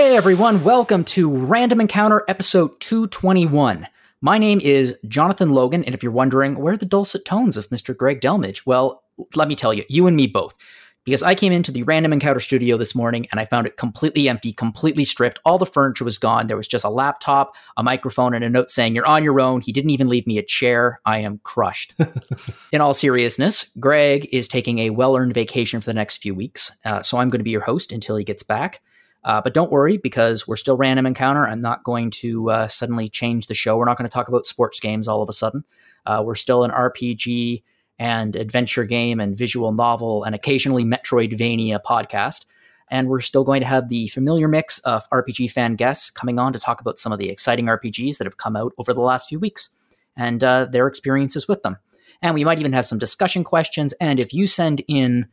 [0.00, 3.86] Hey everyone, welcome to Random Encounter episode 221.
[4.22, 7.68] My name is Jonathan Logan, and if you're wondering where are the dulcet tones of
[7.68, 7.94] Mr.
[7.94, 9.02] Greg Delmage, well,
[9.36, 10.56] let me tell you, you and me both.
[11.04, 14.26] Because I came into the Random Encounter studio this morning and I found it completely
[14.26, 15.38] empty, completely stripped.
[15.44, 16.46] All the furniture was gone.
[16.46, 19.60] There was just a laptop, a microphone, and a note saying, You're on your own.
[19.60, 21.02] He didn't even leave me a chair.
[21.04, 21.94] I am crushed.
[22.72, 26.74] In all seriousness, Greg is taking a well earned vacation for the next few weeks.
[26.86, 28.80] Uh, so I'm going to be your host until he gets back.
[29.22, 31.46] Uh, but don't worry because we're still random encounter.
[31.46, 33.76] I'm not going to uh, suddenly change the show.
[33.76, 35.64] We're not going to talk about sports games all of a sudden.
[36.06, 37.62] Uh, we're still an RPG
[37.98, 42.46] and adventure game and visual novel and occasionally Metroidvania podcast.
[42.90, 46.52] And we're still going to have the familiar mix of RPG fan guests coming on
[46.54, 49.28] to talk about some of the exciting RPGs that have come out over the last
[49.28, 49.68] few weeks
[50.16, 51.76] and uh, their experiences with them.
[52.22, 53.92] And we might even have some discussion questions.
[54.00, 55.28] And if you send in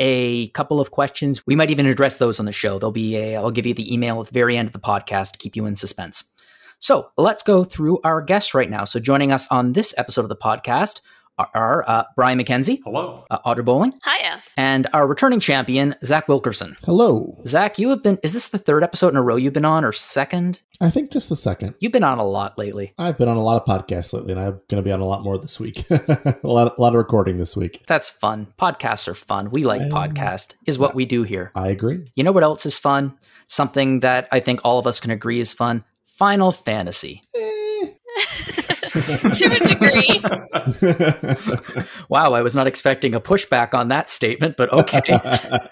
[0.00, 1.46] a couple of questions.
[1.46, 2.78] We might even address those on the show.
[2.78, 5.32] There'll be a, I'll give you the email at the very end of the podcast
[5.32, 6.34] to keep you in suspense.
[6.80, 8.84] So let's go through our guests right now.
[8.84, 11.02] So joining us on this episode of the podcast
[11.54, 12.80] are uh, Brian McKenzie.
[12.84, 13.24] Hello.
[13.30, 13.92] Uh, Audra Bowling.
[14.04, 14.40] Hiya.
[14.56, 16.76] And our returning champion, Zach Wilkerson.
[16.84, 17.40] Hello.
[17.46, 19.84] Zach, you have been, is this the third episode in a row you've been on
[19.84, 20.60] or second?
[20.80, 21.74] I think just the second.
[21.80, 22.94] You've been on a lot lately.
[22.98, 25.04] I've been on a lot of podcasts lately, and I'm going to be on a
[25.04, 25.84] lot more this week.
[25.90, 27.82] a lot, a lot of recording this week.
[27.86, 28.52] That's fun.
[28.58, 29.50] Podcasts are fun.
[29.50, 30.54] We like Um, podcast.
[30.66, 31.50] Is what we do here.
[31.54, 32.10] I agree.
[32.14, 33.14] You know what else is fun?
[33.46, 35.84] Something that I think all of us can agree is fun.
[36.06, 37.22] Final Fantasy.
[39.32, 40.20] to a degree.
[42.08, 45.00] Wow, I was not expecting a pushback on that statement, but okay.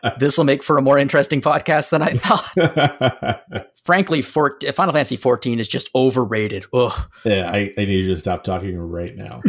[0.19, 3.67] this will make for a more interesting podcast than I thought.
[3.85, 6.67] Frankly, for, Final Fantasy 14 is just overrated.
[6.73, 7.11] Ugh.
[7.25, 9.41] yeah, I, I need you to stop talking right now.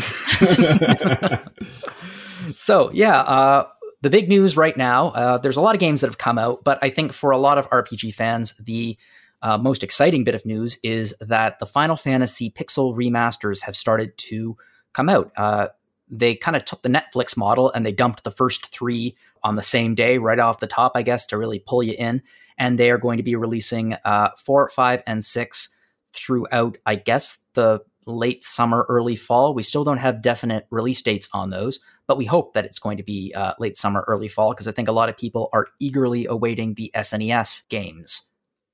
[2.56, 3.68] So, yeah, uh,
[4.02, 6.64] the big news right now uh, there's a lot of games that have come out,
[6.64, 8.98] but I think for a lot of RPG fans, the
[9.42, 14.18] uh, most exciting bit of news is that the Final Fantasy Pixel remasters have started
[14.18, 14.58] to
[14.94, 15.32] come out.
[15.38, 15.68] Uh,
[16.10, 19.64] they kind of took the Netflix model and they dumped the first three on the
[19.64, 22.22] same day, right off the top, I guess, to really pull you in.
[22.58, 25.70] And they are going to be releasing uh, four, five, and six
[26.12, 29.54] throughout, I guess, the late summer, early fall.
[29.54, 32.98] We still don't have definite release dates on those, but we hope that it's going
[32.98, 35.68] to be uh, late summer, early fall, because I think a lot of people are
[35.80, 38.29] eagerly awaiting the SNES games.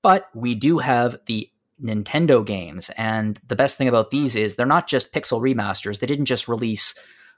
[0.06, 1.50] But we do have the
[1.84, 6.00] Nintendo games, and the best thing about these is they're not just pixel remasters.
[6.00, 6.94] They didn't just release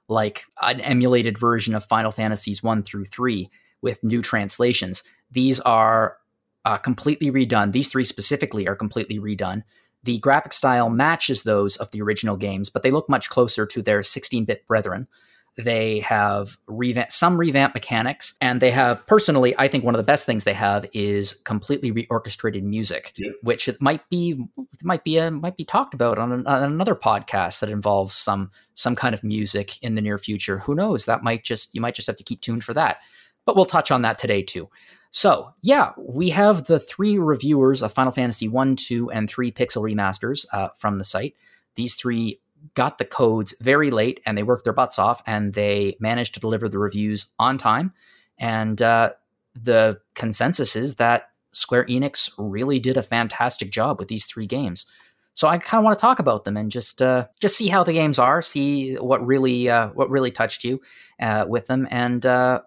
[0.09, 3.49] like an emulated version of Final Fantasies 1 through 3
[3.81, 5.01] with new translations.
[5.31, 6.17] These are
[6.65, 7.71] uh, completely redone.
[7.71, 9.63] These three specifically are completely redone.
[10.03, 13.81] The graphic style matches those of the original games, but they look much closer to
[13.81, 15.07] their 16 bit brethren.
[15.57, 20.03] They have revamp, some revamp mechanics, and they have personally, I think one of the
[20.03, 23.31] best things they have is completely reorchestrated music, Yeah.
[23.41, 24.45] which it might be
[24.83, 28.51] might be a, might be talked about on, an, on another podcast that involves some
[28.75, 30.59] some kind of music in the near future.
[30.59, 31.05] Who knows?
[31.05, 32.97] That might just you might just have to keep tuned for that.
[33.45, 34.69] But we'll touch on that today too.
[35.09, 39.81] So, yeah, we have the three reviewers of Final Fantasy 1, 2, and 3 pixel
[39.81, 41.33] remasters uh, from the site.
[41.75, 42.41] These three
[42.73, 46.39] got the codes very late and they worked their butts off and they managed to
[46.39, 47.93] deliver the reviews on time.
[48.37, 49.11] And uh,
[49.55, 54.85] the consensus is that Square Enix really did a fantastic job with these three games.
[55.33, 57.83] So I kind of want to talk about them and just uh, just see how
[57.83, 60.81] the games are, see what really uh, what really touched you
[61.19, 62.61] uh, with them, and uh,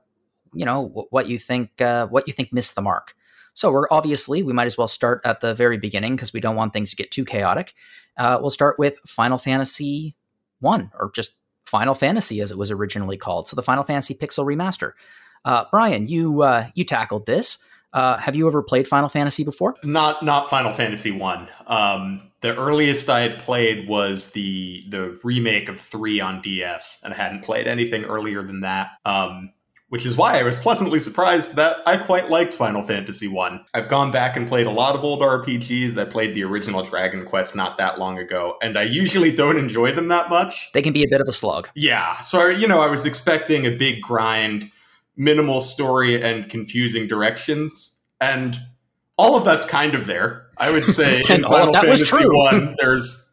[0.55, 3.17] you know wh- what you think uh, what you think missed the mark.
[3.55, 6.57] So we're obviously we might as well start at the very beginning because we don't
[6.57, 7.75] want things to get too chaotic.
[8.17, 10.17] Uh, we'll start with Final Fantasy
[10.61, 13.49] One or just Final Fantasy as it was originally called.
[13.49, 14.93] So the Final Fantasy Pixel Remaster.
[15.45, 17.59] Uh, Brian, you uh, you tackled this.
[17.93, 19.75] Uh, have you ever played Final Fantasy before?
[19.83, 21.49] Not not Final Fantasy One.
[21.67, 27.13] Um, the earliest I had played was the the remake of three on DS, and
[27.13, 28.91] I hadn't played anything earlier than that.
[29.05, 29.53] Um,
[29.91, 33.65] which is why I was pleasantly surprised that I quite liked Final Fantasy One.
[33.75, 36.01] I've gone back and played a lot of old RPGs.
[36.01, 39.93] I played the original Dragon Quest not that long ago, and I usually don't enjoy
[39.93, 40.71] them that much.
[40.73, 41.69] They can be a bit of a slug.
[41.75, 44.71] Yeah, so you know, I was expecting a big grind,
[45.17, 48.61] minimal story, and confusing directions, and
[49.19, 50.47] all of that's kind of there.
[50.57, 52.39] I would say in And all of Final was Fantasy true.
[52.39, 53.30] One, there's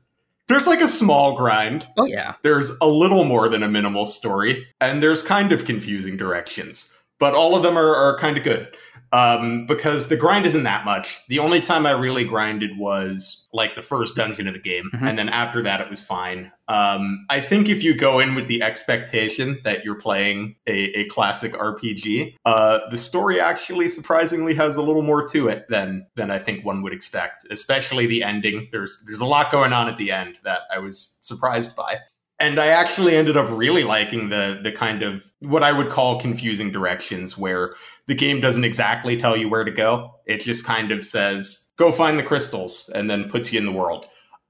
[0.47, 1.87] there's like a small grind.
[1.97, 6.17] Oh yeah, There's a little more than a minimal story, and there's kind of confusing
[6.17, 8.75] directions, but all of them are, are kind of good.
[9.11, 11.25] Um, because the grind isn't that much.
[11.27, 15.09] The only time I really grinded was like the first dungeon of the game, Mhm.
[15.09, 16.51] and then after that it was fine.
[16.67, 21.05] Um, I think if you go in with the expectation that you're playing a, a
[21.05, 26.29] classic RPG, uh, the story actually surprisingly has a little more to it than than
[26.31, 27.45] I think one would expect.
[27.49, 28.67] Especially the ending.
[28.71, 31.99] There's there's a lot going on at the end that I was surprised by.
[32.39, 36.19] And I actually ended up really liking the the kind of what I would call
[36.19, 37.73] confusing directions where
[38.07, 40.15] the game doesn't exactly tell you where to go.
[40.25, 43.71] It just kind of says, go find the crystals, and then puts you in the
[43.71, 44.05] world.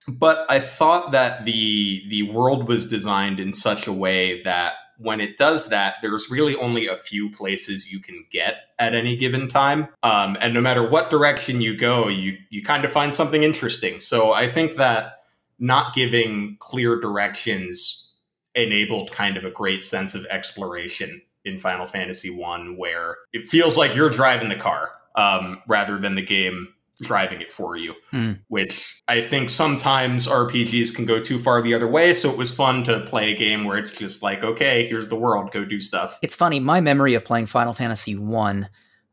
[0.07, 5.19] But I thought that the the world was designed in such a way that when
[5.19, 9.47] it does that, there's really only a few places you can get at any given
[9.47, 9.89] time.
[10.03, 13.99] Um, and no matter what direction you go, you you kind of find something interesting.
[13.99, 15.23] So I think that
[15.59, 18.13] not giving clear directions
[18.55, 23.77] enabled kind of a great sense of exploration in Final Fantasy One, where it feels
[23.77, 26.67] like you're driving the car um, rather than the game
[27.01, 27.93] driving it for you.
[28.11, 28.33] Hmm.
[28.47, 32.13] Which I think sometimes RPGs can go too far the other way.
[32.13, 35.15] So it was fun to play a game where it's just like, okay, here's the
[35.15, 36.17] world, go do stuff.
[36.21, 36.59] It's funny.
[36.59, 38.69] My memory of playing Final Fantasy One,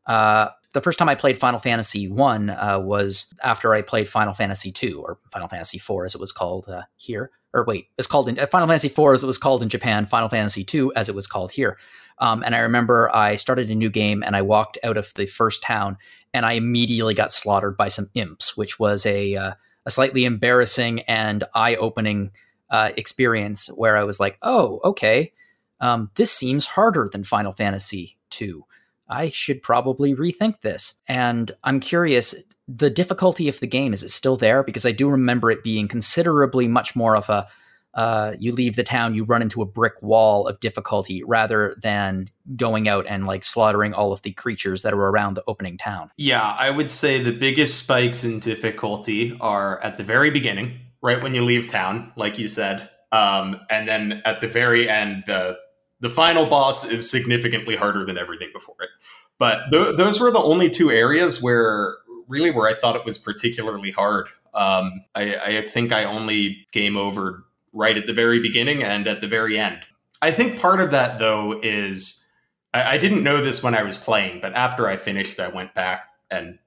[0.06, 4.34] uh, the first time I played Final Fantasy One uh, was after I played Final
[4.34, 7.30] Fantasy Two or Final Fantasy Four, as it was called uh, here.
[7.52, 10.04] Or wait, it's called in uh, Final Fantasy Four as it was called in Japan.
[10.04, 11.78] Final Fantasy Two as it was called here.
[12.18, 15.26] Um, and I remember I started a new game and I walked out of the
[15.26, 15.96] first town
[16.32, 19.52] and I immediately got slaughtered by some imps, which was a uh,
[19.86, 22.30] a slightly embarrassing and eye opening
[22.70, 25.32] uh, experience where I was like, oh, okay,
[25.80, 28.60] um, this seems harder than Final Fantasy II.
[29.08, 30.94] I should probably rethink this.
[31.06, 32.34] And I'm curious,
[32.66, 34.62] the difficulty of the game, is it still there?
[34.62, 37.46] Because I do remember it being considerably much more of a
[37.94, 42.28] uh, you leave the town, you run into a brick wall of difficulty rather than
[42.56, 46.10] going out and like slaughtering all of the creatures that are around the opening town.
[46.16, 51.22] Yeah, I would say the biggest spikes in difficulty are at the very beginning, right
[51.22, 55.56] when you leave town, like you said, um, and then at the very end, the
[56.00, 58.90] the final boss is significantly harder than everything before it.
[59.38, 61.96] But th- those were the only two areas where
[62.28, 64.28] really where I thought it was particularly hard.
[64.52, 67.44] Um, I, I think I only game over
[67.74, 69.80] right at the very beginning and at the very end.
[70.22, 72.26] I think part of that though is
[72.72, 75.74] I, I didn't know this when I was playing, but after I finished, I went
[75.74, 76.58] back and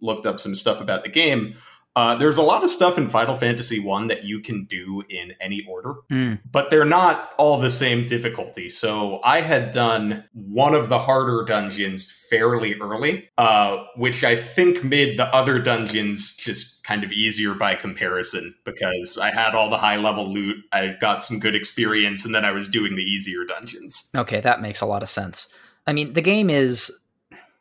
[0.00, 1.54] looked up some stuff about the game.
[1.96, 5.32] Uh, there's a lot of stuff in Final Fantasy One that you can do in
[5.40, 6.40] any order, Mm.
[6.50, 8.68] but they're not all the same difficulty.
[8.68, 14.82] So I had done one of the harder dungeons fairly early, uh, which I think
[14.82, 19.78] made the other dungeons just kind of easier by comparison because I had all the
[19.78, 23.44] high level loot, I got some good experience, and then I was doing the easier
[23.44, 24.10] dungeons.
[24.16, 25.48] Okay, that makes a lot of sense.
[25.86, 26.90] I mean, the game is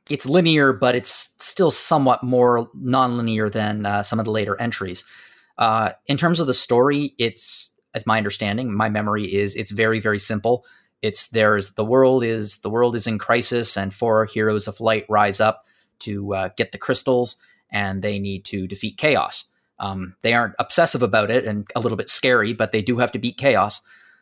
[0.09, 5.05] it's linear, but it's still somewhat more non-linear than uh, some of the later entries.
[5.57, 9.99] Uh, in terms of the story, it's as my understanding, my memory is it's very
[9.99, 10.65] very simple.
[11.01, 15.05] It's there's the world is the world is in crisis, and four heroes of light
[15.09, 15.65] rise up
[15.99, 17.37] to uh, get the crystals,
[17.69, 19.45] and they need to defeat chaos.
[19.79, 23.11] Um, they aren't obsessive about it and a little bit scary, but they do have
[23.11, 23.81] to beat chaos.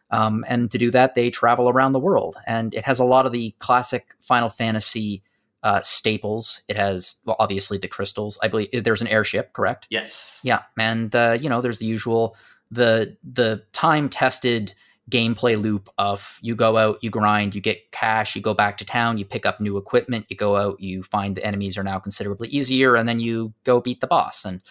[0.10, 3.26] Um, and to do that, they travel around the world, and it has a lot
[3.26, 5.24] of the classic Final Fantasy
[5.64, 6.62] uh, staples.
[6.68, 8.38] It has, well, obviously the crystals.
[8.42, 9.88] I believe there's an airship, correct?
[9.90, 10.40] Yes.
[10.44, 12.36] Yeah, and uh, you know, there's the usual
[12.72, 14.74] the the time tested
[15.10, 18.86] gameplay loop of you go out, you grind, you get cash, you go back to
[18.86, 22.00] town, you pick up new equipment, you go out, you find the enemies are now
[22.00, 24.46] considerably easier, and then you go beat the boss.
[24.46, 24.62] And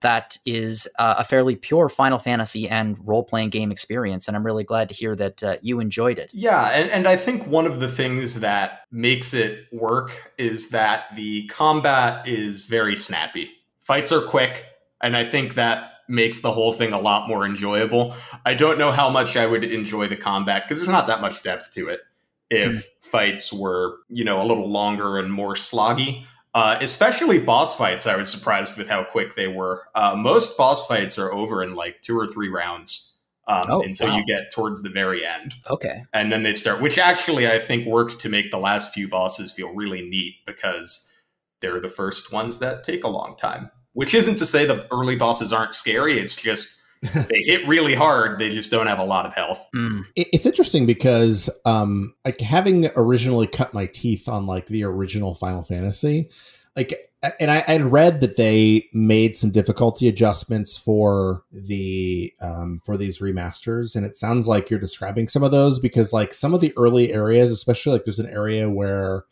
[0.00, 4.28] that is uh, a fairly pure Final Fantasy and role playing game experience.
[4.28, 6.30] And I'm really glad to hear that uh, you enjoyed it.
[6.32, 11.06] Yeah, and, and I think one of the things that makes it work is that
[11.16, 13.50] the combat is very snappy.
[13.78, 14.64] Fights are quick,
[15.00, 18.14] and I think that makes the whole thing a lot more enjoyable.
[18.44, 21.42] I don't know how much I would enjoy the combat because there's not that much
[21.42, 22.00] depth to it
[22.50, 26.24] if fights were, you know, a little longer and more sloggy.
[26.58, 29.84] Uh, especially boss fights, I was surprised with how quick they were.
[29.94, 34.08] Uh, most boss fights are over in like two or three rounds um, Oh, until
[34.08, 34.16] wow.
[34.16, 36.04] you get towards the very end Okay.
[36.12, 39.52] and then they start which actually i think worked to make the last few bosses
[39.52, 41.10] feel really neat because
[41.60, 45.16] they're the first ones that take a long time which isn't to say the early
[45.16, 46.77] bosses aren't scary it's just
[47.28, 50.04] they hit really hard they just don't have a lot of health Mm.
[50.16, 55.62] It's interesting because um like having originally cut my teeth on like the original final
[55.62, 56.28] fantasy
[56.76, 56.94] like
[57.40, 63.18] and i had read that they made some difficulty adjustments for the um for these
[63.18, 66.72] remasters and it sounds like you're describing some of those because like some of the
[66.76, 69.24] early areas especially like there's an area where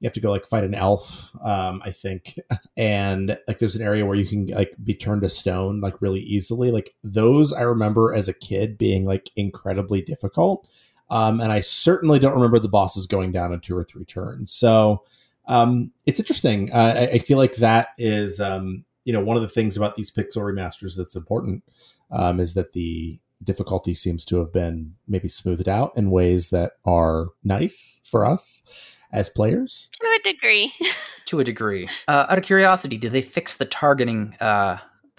[0.00, 2.38] you have to go like fight an elf, um, I think,
[2.76, 6.20] and like there's an area where you can like be turned to stone like really
[6.20, 6.70] easily.
[6.70, 10.66] Like those, I remember as a kid being like incredibly difficult,
[11.10, 14.52] um, and I certainly don't remember the bosses going down in two or three turns.
[14.52, 15.04] So
[15.46, 16.72] um, it's interesting.
[16.72, 19.96] Uh, I, I, feel like that is um, you know one of the things about
[19.96, 21.62] these pixel remasters that's important
[22.10, 26.72] um, is that the difficulty seems to have been maybe smoothed out in ways that
[26.86, 28.62] are nice for us
[29.12, 29.88] as players?
[30.00, 30.72] To a degree.
[31.26, 31.88] to a degree.
[32.08, 34.36] Uh, out of curiosity, did they fix the targeting?
[34.40, 34.78] Uh,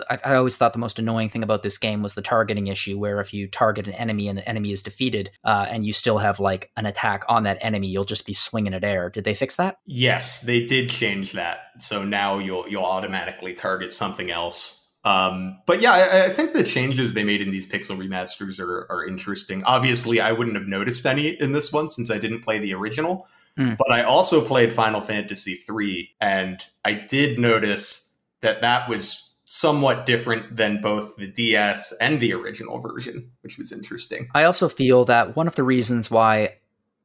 [0.10, 2.98] I, I, always thought the most annoying thing about this game was the targeting issue,
[2.98, 6.18] where if you target an enemy and the enemy is defeated, uh, and you still
[6.18, 9.10] have like an attack on that enemy, you'll just be swinging at air.
[9.10, 9.78] Did they fix that?
[9.86, 11.60] Yes, they did change that.
[11.78, 16.64] So now you'll you'll automatically target something else um, but yeah, I, I, think the
[16.64, 19.64] changes they made in these pixel remasters are, are interesting.
[19.64, 23.28] Obviously, I wouldn't have noticed any in this one since I didn't play the original.
[23.58, 23.78] Mm.
[23.78, 30.06] But I also played Final Fantasy III, and I did notice that that was somewhat
[30.06, 34.30] different than both the DS and the original version, which was interesting.
[34.34, 36.56] I also feel that one of the reasons why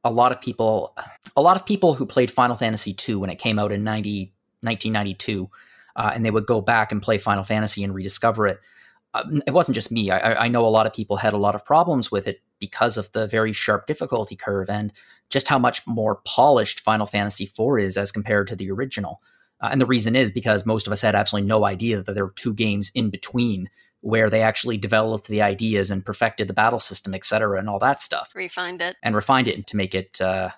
[0.05, 0.95] a lot of people,
[1.35, 4.33] a lot of people who played Final Fantasy II when it came out in 90,
[4.61, 5.49] 1992,
[5.97, 8.61] uh, and they would go back and play Final Fantasy and rediscover it.
[9.13, 10.09] Uh, it wasn't just me.
[10.09, 12.97] I, I know a lot of people had a lot of problems with it because
[12.97, 14.93] of the very sharp difficulty curve and
[15.29, 19.21] just how much more polished Final Fantasy IV is as compared to the original.
[19.59, 22.25] Uh, and the reason is because most of us had absolutely no idea that there
[22.25, 23.69] were two games in between
[24.01, 27.79] where they actually developed the ideas and perfected the battle system, et cetera, and all
[27.79, 28.31] that stuff.
[28.35, 28.95] Refined it.
[29.01, 30.51] And refined it to make it uh,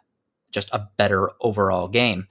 [0.51, 2.27] just a better overall game.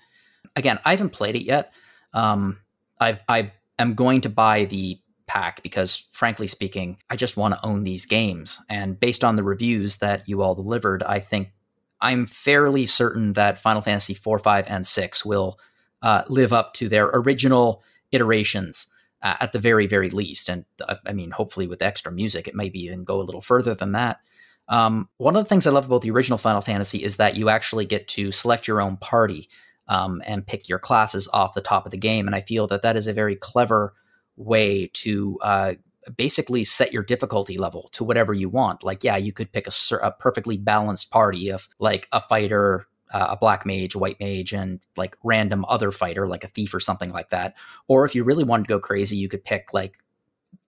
[0.55, 1.73] Again, I haven't played it yet.
[2.13, 2.59] Um,
[3.01, 7.65] I, I am going to buy the pack because, frankly speaking, I just want to
[7.65, 8.61] own these games.
[8.69, 11.53] And based on the reviews that you all delivered, I think
[12.01, 15.59] I'm fairly certain that Final Fantasy 4, 5, and 6 will
[16.03, 18.87] uh, live up to their original iterations
[19.23, 20.49] uh, at the very, very least.
[20.49, 23.75] And uh, I mean, hopefully with extra music, it may even go a little further
[23.75, 24.21] than that.
[24.69, 27.49] Um, one of the things I love about the original Final Fantasy is that you
[27.49, 29.49] actually get to select your own party
[29.89, 32.27] um, and pick your classes off the top of the game.
[32.27, 33.95] And I feel that that is a very clever
[34.39, 35.75] way to uh,
[36.17, 38.83] basically set your difficulty level to whatever you want.
[38.83, 43.29] Like, yeah, you could pick a, a perfectly balanced party of like a fighter, uh,
[43.31, 47.11] a black mage, white mage, and like random other fighter, like a thief or something
[47.11, 47.57] like that.
[47.87, 49.99] Or if you really wanted to go crazy, you could pick like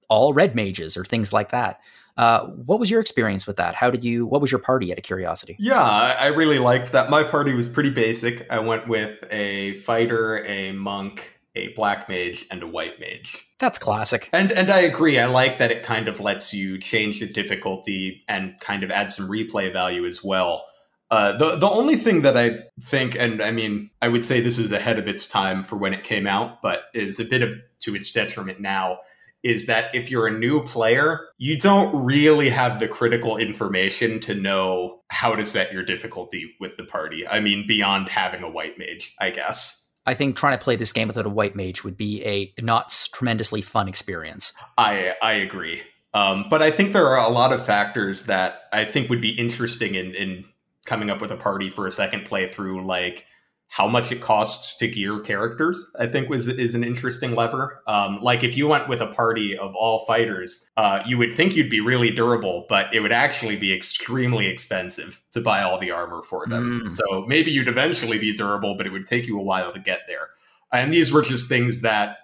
[0.09, 1.81] all red mages or things like that.
[2.17, 3.75] Uh, what was your experience with that?
[3.75, 4.27] How did you?
[4.27, 4.93] What was your party?
[4.93, 5.57] Out of curiosity.
[5.59, 7.09] Yeah, I really liked that.
[7.09, 8.51] My party was pretty basic.
[8.51, 13.47] I went with a fighter, a monk, a black mage, and a white mage.
[13.59, 14.29] That's classic.
[14.33, 15.19] And and I agree.
[15.19, 19.11] I like that it kind of lets you change the difficulty and kind of add
[19.11, 20.65] some replay value as well.
[21.11, 24.59] Uh, the the only thing that I think, and I mean, I would say this
[24.59, 27.57] was ahead of its time for when it came out, but is a bit of
[27.81, 28.99] to its detriment now,
[29.43, 34.35] is that if you're a new player, you don't really have the critical information to
[34.35, 37.27] know how to set your difficulty with the party.
[37.27, 39.80] I mean, beyond having a white mage, I guess.
[40.11, 43.09] I think trying to play this game without a white mage would be a not
[43.13, 44.53] tremendously fun experience.
[44.77, 45.83] I I agree.
[46.13, 49.31] Um, but I think there are a lot of factors that I think would be
[49.31, 50.45] interesting in, in
[50.85, 53.25] coming up with a party for a second playthrough, like
[53.71, 57.83] how much it costs to gear characters, I think was is an interesting lever.
[57.87, 61.55] Um, like if you went with a party of all fighters, uh, you would think
[61.55, 65.93] you'd be really durable, but it would actually be extremely expensive to buy all the
[65.93, 66.83] armor for them.
[66.85, 66.89] Mm.
[66.89, 70.01] So maybe you'd eventually be durable, but it would take you a while to get
[70.09, 70.31] there.
[70.73, 72.17] And these were just things that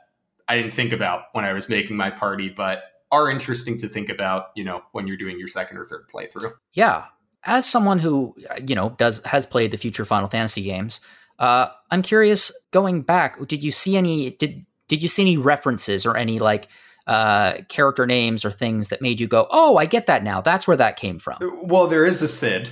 [0.49, 4.09] I didn't think about when I was making my party, but are interesting to think
[4.09, 6.55] about, you know, when you're doing your second or third playthrough.
[6.73, 7.05] Yeah.
[7.45, 8.35] As someone who,
[8.67, 11.01] you know, does has played the future Final Fantasy games,
[11.39, 16.07] uh, I'm curious, going back, did you see any did did you see any references
[16.07, 16.69] or any like
[17.07, 20.41] uh, character names or things that made you go, "Oh, I get that now.
[20.41, 22.71] That's where that came from." Well, there is a Cid,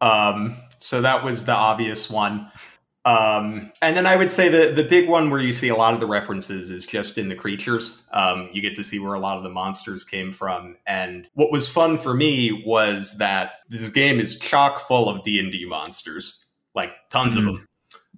[0.00, 2.50] um, so that was the obvious one.
[3.04, 5.94] Um, and then I would say the the big one where you see a lot
[5.94, 8.06] of the references is just in the creatures.
[8.12, 10.76] Um, you get to see where a lot of the monsters came from.
[10.86, 15.38] And what was fun for me was that this game is chock full of D
[15.38, 17.48] and D monsters, like tons mm-hmm.
[17.48, 17.67] of them.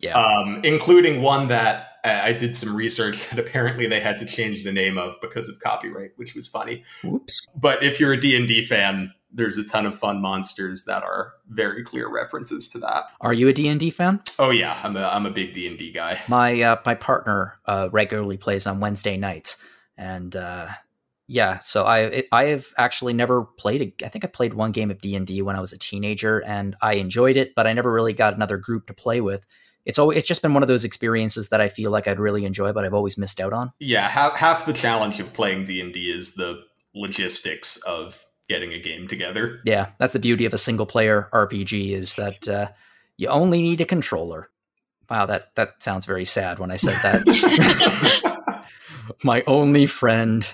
[0.00, 0.18] Yeah.
[0.18, 4.72] Um, including one that I did some research that apparently they had to change the
[4.72, 6.82] name of because of copyright, which was funny.
[7.04, 7.46] Oops.
[7.54, 11.84] But if you're a D&D fan, there's a ton of fun monsters that are very
[11.84, 13.04] clear references to that.
[13.20, 14.20] Are you a D&D fan?
[14.38, 16.20] Oh yeah, I'm a I'm a big D&D guy.
[16.26, 19.62] My uh, my partner uh, regularly plays on Wednesday nights
[20.00, 20.68] and uh,
[21.28, 23.82] yeah, so I it, I have actually never played.
[23.82, 25.78] A, I think I played one game of D and D when I was a
[25.78, 29.44] teenager, and I enjoyed it, but I never really got another group to play with
[29.84, 32.44] it's always it's just been one of those experiences that I feel like I'd really
[32.44, 33.72] enjoy, but I've always missed out on.
[33.78, 36.62] Yeah, half, half the challenge of playing D and D is the
[36.94, 39.60] logistics of getting a game together.
[39.64, 42.68] Yeah, that's the beauty of a single player RPG is that uh,
[43.16, 44.50] you only need a controller.
[45.08, 48.64] Wow, that that sounds very sad when I said that.
[49.24, 50.46] my only friend.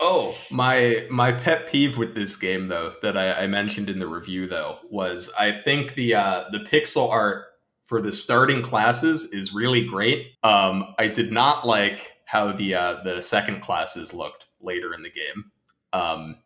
[0.00, 4.06] Oh, my my pet peeve with this game though that I, I mentioned in the
[4.06, 7.46] review though was I think the uh, the pixel art
[7.90, 10.34] for the starting classes is really great.
[10.44, 15.10] Um, I did not like how the uh, the second classes looked later in the
[15.10, 15.50] game.
[15.92, 16.36] Um,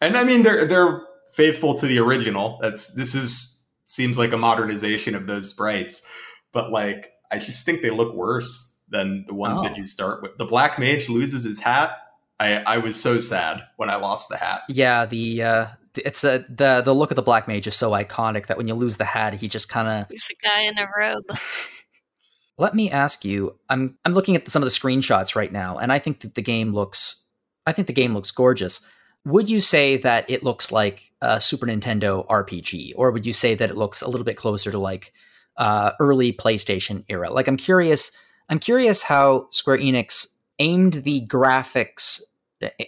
[0.00, 2.60] and I mean they're they're faithful to the original.
[2.62, 6.08] That's this is seems like a modernization of those sprites,
[6.52, 9.64] but like I just think they look worse than the ones oh.
[9.64, 10.38] that you start with.
[10.38, 11.90] The black mage loses his hat.
[12.38, 14.60] I I was so sad when I lost the hat.
[14.68, 18.46] Yeah, the uh it's a the the look of the black mage is so iconic
[18.46, 20.86] that when you lose the hat, he just kind of he's a guy in a
[21.00, 21.24] robe.
[22.58, 23.58] Let me ask you.
[23.68, 26.42] I'm I'm looking at some of the screenshots right now, and I think that the
[26.42, 27.24] game looks.
[27.66, 28.80] I think the game looks gorgeous.
[29.24, 33.54] Would you say that it looks like a Super Nintendo RPG, or would you say
[33.54, 35.12] that it looks a little bit closer to like
[35.56, 37.30] uh, early PlayStation era?
[37.32, 38.10] Like, I'm curious.
[38.50, 40.26] I'm curious how Square Enix
[40.58, 42.20] aimed the graphics
[42.60, 42.84] eh,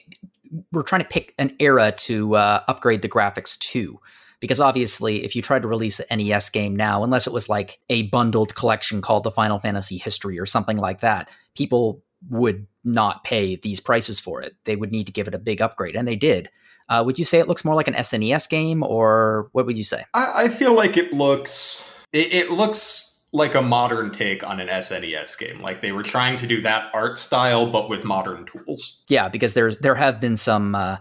[0.73, 4.01] we're trying to pick an era to uh, upgrade the graphics to.
[4.39, 7.79] Because obviously, if you tried to release an NES game now, unless it was like
[7.89, 13.25] a bundled collection called the Final Fantasy History or something like that, people would not
[13.25, 14.55] pay these prices for it.
[14.65, 16.51] They would need to give it a big upgrade, and they did.
[16.89, 19.85] Uh, would you say it looks more like an SNES game, or what would you
[19.85, 20.05] say?
[20.15, 21.93] I, I feel like it looks.
[22.13, 25.61] It, it looks like a modern take on an SNES game.
[25.61, 29.05] Like they were trying to do that art style, but with modern tools.
[29.09, 30.97] Yeah, because there's there have been some uh,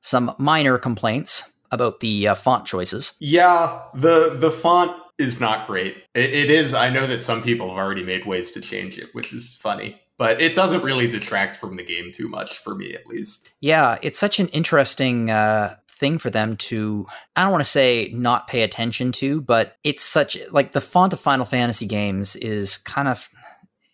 [0.00, 3.14] some minor complaints about the uh, font choices.
[3.18, 5.96] Yeah, the the font is not great.
[6.14, 6.74] It, it is.
[6.74, 10.00] I know that some people have already made ways to change it, which is funny.
[10.16, 13.52] But it doesn't really detract from the game too much for me, at least.
[13.60, 18.10] Yeah, it's such an interesting uh, thing for them to I don't want to say
[18.12, 22.78] not pay attention to, but it's such like the font of Final Fantasy games is
[22.78, 23.28] kind of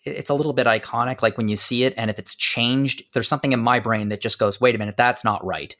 [0.04, 3.26] it's a little bit iconic like when you see it and if it's changed there's
[3.26, 5.74] something in my brain that just goes wait a minute that's not right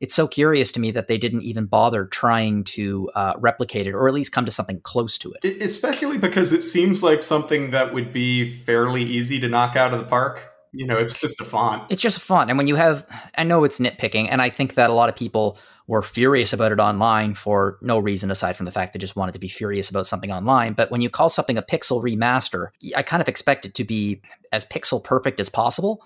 [0.00, 3.94] it's so curious to me that they didn't even bother trying to uh, replicate it
[3.94, 5.62] or at least come to something close to it.
[5.62, 9.98] Especially because it seems like something that would be fairly easy to knock out of
[9.98, 11.82] the park you know, it's just a font.
[11.90, 12.50] It's just a font.
[12.50, 13.04] And when you have,
[13.36, 16.70] I know it's nitpicking, and I think that a lot of people were furious about
[16.70, 19.90] it online for no reason aside from the fact they just wanted to be furious
[19.90, 20.74] about something online.
[20.74, 24.22] But when you call something a pixel remaster, I kind of expect it to be
[24.52, 26.04] as pixel perfect as possible.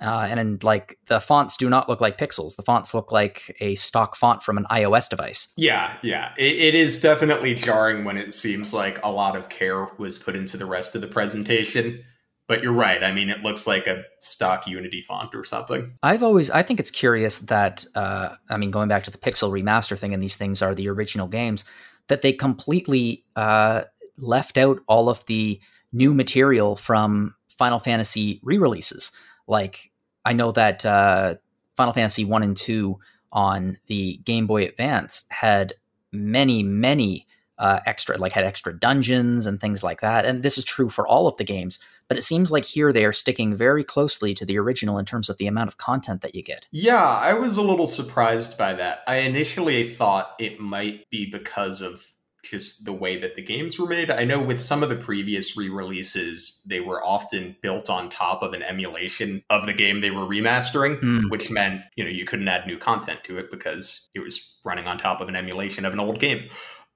[0.00, 2.54] Uh, and in, like the fonts do not look like pixels.
[2.54, 5.52] The fonts look like a stock font from an iOS device.
[5.56, 6.32] Yeah, yeah.
[6.38, 10.36] it, it is definitely jarring when it seems like a lot of care was put
[10.36, 12.04] into the rest of the presentation
[12.48, 13.02] but you're right.
[13.02, 15.94] I mean, it looks like a stock Unity font or something.
[16.02, 19.50] I've always, I think it's curious that, uh, I mean, going back to the Pixel
[19.50, 21.64] remaster thing, and these things are the original games,
[22.08, 23.82] that they completely uh,
[24.18, 25.60] left out all of the
[25.92, 29.12] new material from Final Fantasy re-releases.
[29.46, 29.92] Like,
[30.24, 31.36] I know that uh,
[31.76, 32.98] Final Fantasy one and two
[33.30, 35.74] on the Game Boy Advance had
[36.12, 37.26] many, many
[37.58, 40.24] uh, extra, like had extra dungeons and things like that.
[40.24, 41.78] And this is true for all of the games,
[42.12, 45.30] but it seems like here they are sticking very closely to the original in terms
[45.30, 46.66] of the amount of content that you get.
[46.70, 48.98] Yeah, I was a little surprised by that.
[49.06, 52.06] I initially thought it might be because of
[52.44, 54.10] just the way that the games were made.
[54.10, 58.52] I know with some of the previous re-releases, they were often built on top of
[58.52, 61.30] an emulation of the game they were remastering, mm.
[61.30, 64.86] which meant, you know, you couldn't add new content to it because it was running
[64.86, 66.46] on top of an emulation of an old game.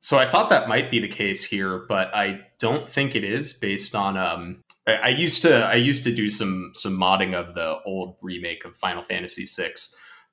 [0.01, 3.53] So I thought that might be the case here, but I don't think it is
[3.53, 7.79] based on um I, used to I used to do some some modding of the
[7.85, 9.73] old remake of Final Fantasy VI,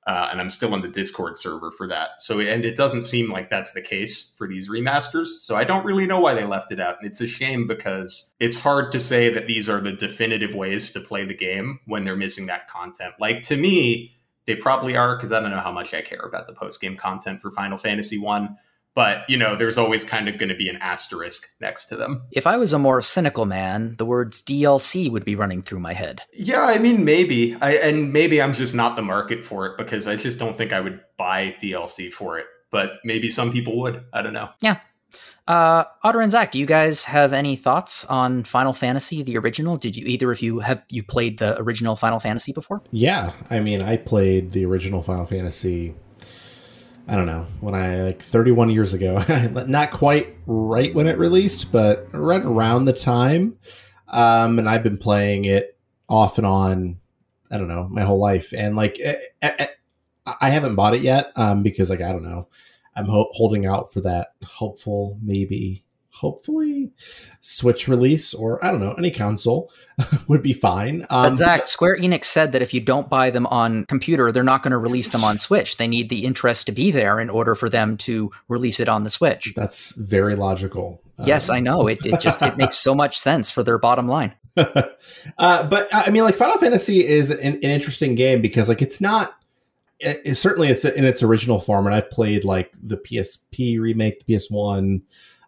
[0.06, 2.20] uh, and I'm still on the Discord server for that.
[2.20, 5.26] So and it doesn't seem like that's the case for these remasters.
[5.40, 8.32] So I don't really know why they left it out, and it's a shame because
[8.38, 12.04] it's hard to say that these are the definitive ways to play the game when
[12.04, 13.14] they're missing that content.
[13.18, 14.14] Like to me,
[14.46, 16.96] they probably are because I don't know how much I care about the post game
[16.96, 18.56] content for Final Fantasy One
[18.94, 22.22] but you know there's always kind of going to be an asterisk next to them.
[22.32, 25.92] If i was a more cynical man the words dlc would be running through my
[25.92, 26.22] head.
[26.32, 27.56] Yeah i mean maybe.
[27.60, 30.72] I and maybe i'm just not the market for it because i just don't think
[30.72, 34.04] i would buy dlc for it but maybe some people would.
[34.12, 34.48] I don't know.
[34.60, 34.80] Yeah.
[35.46, 39.76] Uh, Audra and Zach, do you guys have any thoughts on Final Fantasy, the original?
[39.76, 42.82] Did you either of you have you played the original Final Fantasy before?
[42.90, 45.94] Yeah, I mean, I played the original Final Fantasy
[47.06, 49.22] I don't know when I like 31 years ago,
[49.66, 53.58] not quite right when it released, but right around the time.
[54.08, 55.76] Um, and I've been playing it
[56.08, 57.00] off and on.
[57.50, 59.66] I don't know my whole life, and like I, eh, eh, eh,
[60.40, 62.48] I haven't bought it yet um, because like I don't know.
[62.96, 65.83] I'm ho- holding out for that hopeful maybe
[66.14, 66.92] hopefully
[67.40, 69.72] Switch release or I don't know any console
[70.28, 71.02] would be fine.
[71.10, 74.42] Um, but Zach, Square Enix said that if you don't buy them on computer, they're
[74.42, 75.76] not going to release them on Switch.
[75.76, 79.02] They need the interest to be there in order for them to release it on
[79.02, 79.52] the Switch.
[79.56, 81.00] That's very logical.
[81.24, 81.86] Yes, um, I know.
[81.86, 84.34] It, it just it makes so much sense for their bottom line.
[84.56, 89.00] uh, but I mean, like Final Fantasy is an, an interesting game because like it's
[89.00, 89.34] not.
[90.00, 94.24] It, it, certainly, it's in its original form, and I've played like the PSP remake,
[94.26, 95.02] the PS One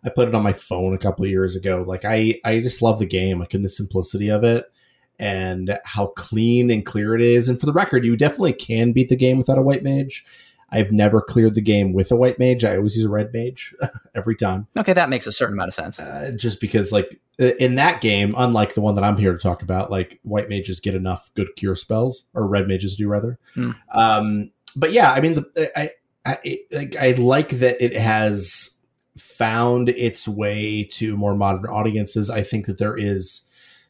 [0.06, 1.84] I put it on my phone a couple years ago.
[1.86, 4.70] Like I, I just love the game, like in the simplicity of it
[5.18, 7.48] and how clean and clear it is.
[7.48, 10.24] And for the record, you definitely can beat the game without a white mage.
[10.70, 12.64] I've never cleared the game with a white mage.
[12.64, 13.74] I always use a red mage
[14.14, 14.66] every time.
[14.76, 16.00] Okay, that makes a certain amount of sense.
[16.00, 19.62] Uh, just because, like, in that game, unlike the one that I'm here to talk
[19.62, 23.38] about, like, white mages get enough good cure spells, or red mages do rather.
[23.54, 23.76] Mm.
[23.92, 25.90] Um, but yeah, I mean, the, I,
[26.26, 28.75] I, like, I like that it has
[29.16, 32.30] found its way to more modern audiences.
[32.30, 33.46] I think that there is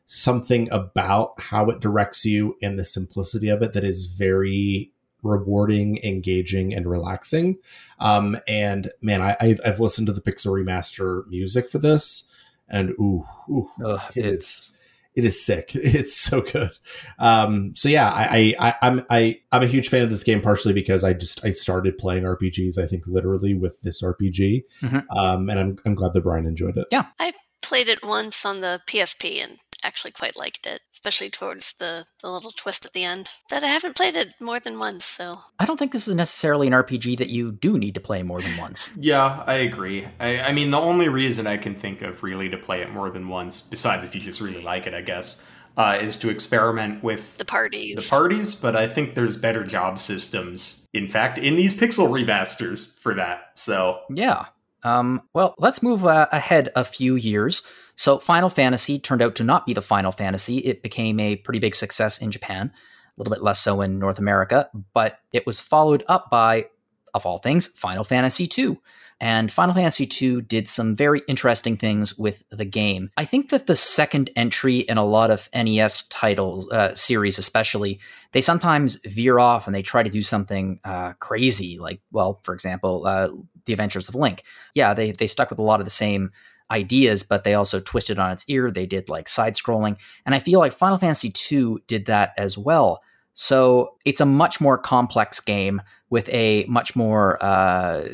[0.06, 5.98] something about how it directs you and the simplicity of it that is very rewarding,
[6.04, 7.58] engaging, and relaxing.
[7.98, 12.28] Um, and man, I, I've, I've, listened to the Pixel Remaster music for this,
[12.68, 14.72] and ooh, ooh Ugh, it is
[15.16, 15.72] it is sick.
[15.96, 16.72] It's so good.
[17.18, 20.74] Um, so yeah, I, I, I'm I I'm a huge fan of this game partially
[20.74, 22.76] because I just I started playing RPGs.
[22.76, 25.18] I think literally with this RPG, mm-hmm.
[25.18, 26.87] um, and I'm I'm glad that Brian enjoyed it.
[26.92, 31.74] Yeah, I played it once on the PSP and actually quite liked it, especially towards
[31.78, 33.28] the, the little twist at the end.
[33.48, 35.38] But I haven't played it more than once, so.
[35.58, 38.40] I don't think this is necessarily an RPG that you do need to play more
[38.40, 38.90] than once.
[38.96, 40.06] yeah, I agree.
[40.20, 43.10] I, I mean, the only reason I can think of really to play it more
[43.10, 45.44] than once, besides if you just really like it, I guess,
[45.76, 47.96] uh, is to experiment with the parties.
[47.96, 52.98] The parties, but I think there's better job systems, in fact, in these pixel remasters
[53.00, 53.50] for that.
[53.54, 54.46] So yeah.
[54.82, 57.62] Um, well, let's move uh, ahead a few years.
[57.96, 60.59] So, Final Fantasy turned out to not be the Final Fantasy.
[60.59, 64.18] It became a pretty big success in Japan, a little bit less so in North
[64.18, 66.66] America, but it was followed up by,
[67.14, 68.78] of all things, Final Fantasy II.
[69.18, 73.11] And Final Fantasy II did some very interesting things with the game.
[73.16, 77.98] I think that the second entry in a lot of NES titles, uh, series especially,
[78.32, 81.78] they sometimes veer off and they try to do something uh, crazy.
[81.78, 83.30] Like, well, for example, uh,
[83.64, 84.42] The Adventures of Link.
[84.74, 86.30] Yeah, they, they stuck with a lot of the same
[86.70, 88.70] ideas, but they also twisted on its ear.
[88.70, 89.96] They did like side scrolling.
[90.24, 93.02] And I feel like Final Fantasy II did that as well.
[93.35, 98.09] So it's a much more complex game with a much more uh,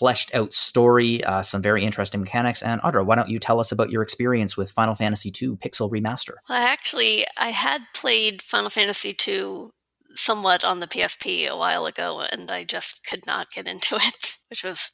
[0.00, 2.62] fleshed out story, uh, some very interesting mechanics.
[2.62, 5.90] And Audra, why don't you tell us about your experience with Final Fantasy II Pixel
[5.90, 6.34] Remaster?
[6.48, 9.70] Well, actually, I had played Final Fantasy II
[10.14, 14.36] somewhat on the PSP a while ago, and I just could not get into it,
[14.48, 14.90] which was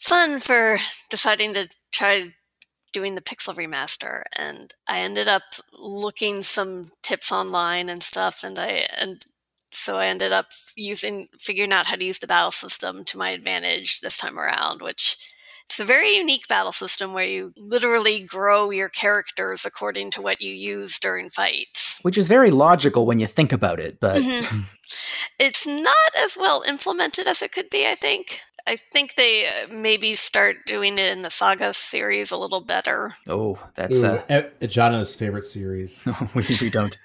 [0.00, 0.78] fun for
[1.08, 2.34] deciding to try
[2.92, 8.58] doing the pixel remaster and i ended up looking some tips online and stuff and
[8.58, 9.24] i and
[9.72, 13.30] so i ended up using figuring out how to use the battle system to my
[13.30, 15.16] advantage this time around which
[15.66, 20.40] it's a very unique battle system where you literally grow your characters according to what
[20.40, 21.98] you use during fights.
[22.02, 24.16] Which is very logical when you think about it, but.
[24.16, 24.60] Mm-hmm.
[25.38, 28.40] it's not as well implemented as it could be, I think.
[28.66, 33.12] I think they uh, maybe start doing it in the Saga series a little better.
[33.28, 36.06] Oh, that's Ooh, uh, Jono's favorite series.
[36.34, 36.96] we, we don't.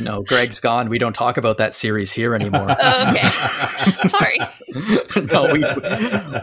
[0.00, 0.88] no, Greg's gone.
[0.88, 2.76] We don't talk about that series here anymore.
[2.80, 3.28] oh, okay,
[4.08, 4.38] sorry.
[5.32, 5.64] no, we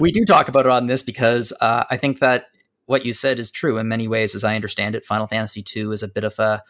[0.01, 2.47] we do talk about it on this because uh, I think that
[2.87, 4.35] what you said is true in many ways.
[4.35, 6.61] As I understand it, Final Fantasy II is a bit of a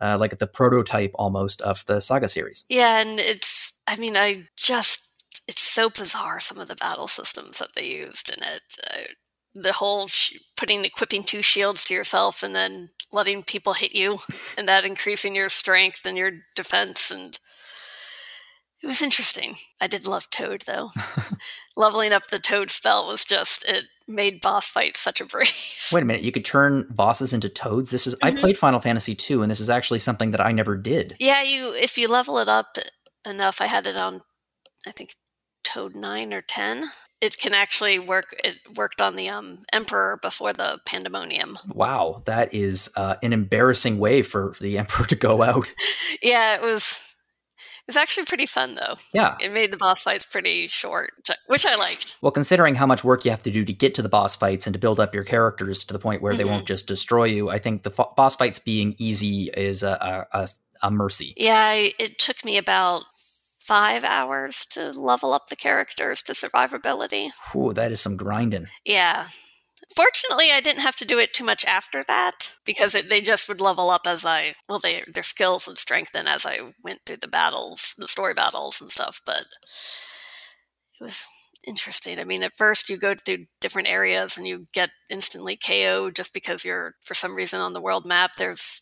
[0.00, 2.64] uh, like the prototype almost of the Saga series.
[2.68, 3.67] Yeah, and it's.
[3.88, 5.00] I mean, I just
[5.48, 8.62] it's so bizarre some of the battle systems that they used in it.
[8.86, 9.12] Uh,
[9.54, 14.18] the whole sh- putting equipping two shields to yourself and then letting people hit you,
[14.58, 17.38] and that increasing your strength and your defense, and
[18.82, 19.54] it was interesting.
[19.80, 20.90] I did love Toad though.
[21.76, 25.90] Leveling up the Toad spell was just it made boss fights such a breeze.
[25.92, 27.90] Wait a minute, you could turn bosses into toads.
[27.90, 28.36] This is mm-hmm.
[28.36, 31.16] I played Final Fantasy 2 and this is actually something that I never did.
[31.18, 32.78] Yeah, you if you level it up
[33.28, 34.20] enough, I had it on
[34.86, 35.14] I think
[35.64, 36.84] Toad 9 or 10.
[37.20, 38.34] It can actually work.
[38.44, 41.58] It worked on the um, Emperor before the Pandemonium.
[41.68, 45.72] Wow, that is uh, an embarrassing way for, the Emperor to go out.
[46.22, 47.00] yeah, it was
[47.58, 48.94] It was actually pretty fun though.
[49.12, 49.36] Yeah.
[49.40, 51.10] It made the boss fights pretty short,
[51.48, 52.16] which I liked.
[52.22, 54.66] Well, considering how much work you have to do to get to the boss fights
[54.68, 56.50] and to build up your characters to the point where they Mhm.
[56.50, 60.38] won't just destroy you, I think the f- boss fights being easy is a, a,
[60.44, 60.48] a,
[60.84, 61.34] a mercy.
[61.36, 63.02] Yeah, it took me about
[63.68, 67.28] five hours to level up the characters to survivability.
[67.52, 68.68] Whew, that is some grinding.
[68.84, 69.26] Yeah.
[69.94, 73.46] Fortunately, I didn't have to do it too much after that because it, they just
[73.46, 77.18] would level up as I, well, they, their skills would strengthen as I went through
[77.18, 79.20] the battles, the story battles and stuff.
[79.26, 79.44] But
[80.98, 81.28] it was
[81.66, 82.18] interesting.
[82.18, 86.32] I mean, at first you go through different areas and you get instantly KO just
[86.32, 88.32] because you're, for some reason, on the world map.
[88.38, 88.80] There's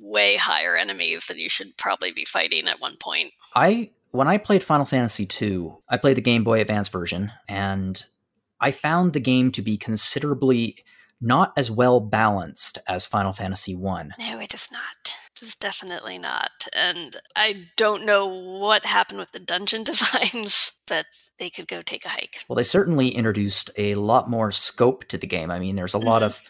[0.00, 3.30] way higher enemies than you should probably be fighting at one point.
[3.54, 8.04] I when I played Final Fantasy II, I played the Game Boy Advance version, and
[8.60, 10.76] I found the game to be considerably
[11.20, 14.14] not as well balanced as Final Fantasy One.
[14.18, 15.14] No, it is not.
[15.36, 16.50] It is definitely not.
[16.72, 21.06] And I don't know what happened with the dungeon designs, but
[21.38, 22.44] they could go take a hike.
[22.48, 25.50] Well, they certainly introduced a lot more scope to the game.
[25.50, 26.26] I mean, there's a lot Mhm.
[26.26, 26.40] of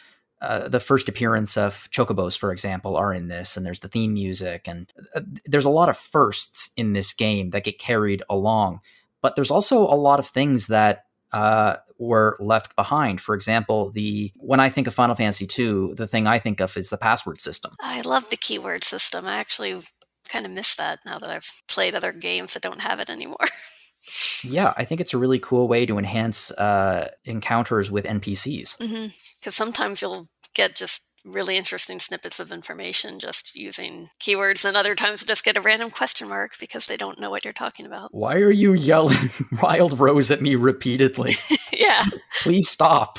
[0.45, 4.15] uh, the first appearance of chocobos, for example, are in this, and there's the theme
[4.15, 8.81] music, and uh, there's a lot of firsts in this game that get carried along.
[9.23, 13.21] But there's also a lot of things that uh, were left behind.
[13.21, 16.77] For example, the when I think of Final Fantasy II, the thing I think of
[16.77, 17.73] is the password system.
[17.81, 19.27] I love the keyword system.
[19.27, 19.81] I actually
[20.29, 23.37] kind of miss that now that I've played other games that don't have it anymore.
[24.43, 28.79] Yeah, I think it's a really cool way to enhance uh, encounters with NPCs.
[29.41, 34.95] Because sometimes you'll get just really interesting snippets of information just using keywords, and other
[34.95, 38.15] times just get a random question mark because they don't know what you're talking about.
[38.15, 39.31] Why are you yelling
[39.63, 41.33] Wild Rose at me repeatedly?
[41.73, 42.05] yeah.
[42.43, 43.19] Please stop.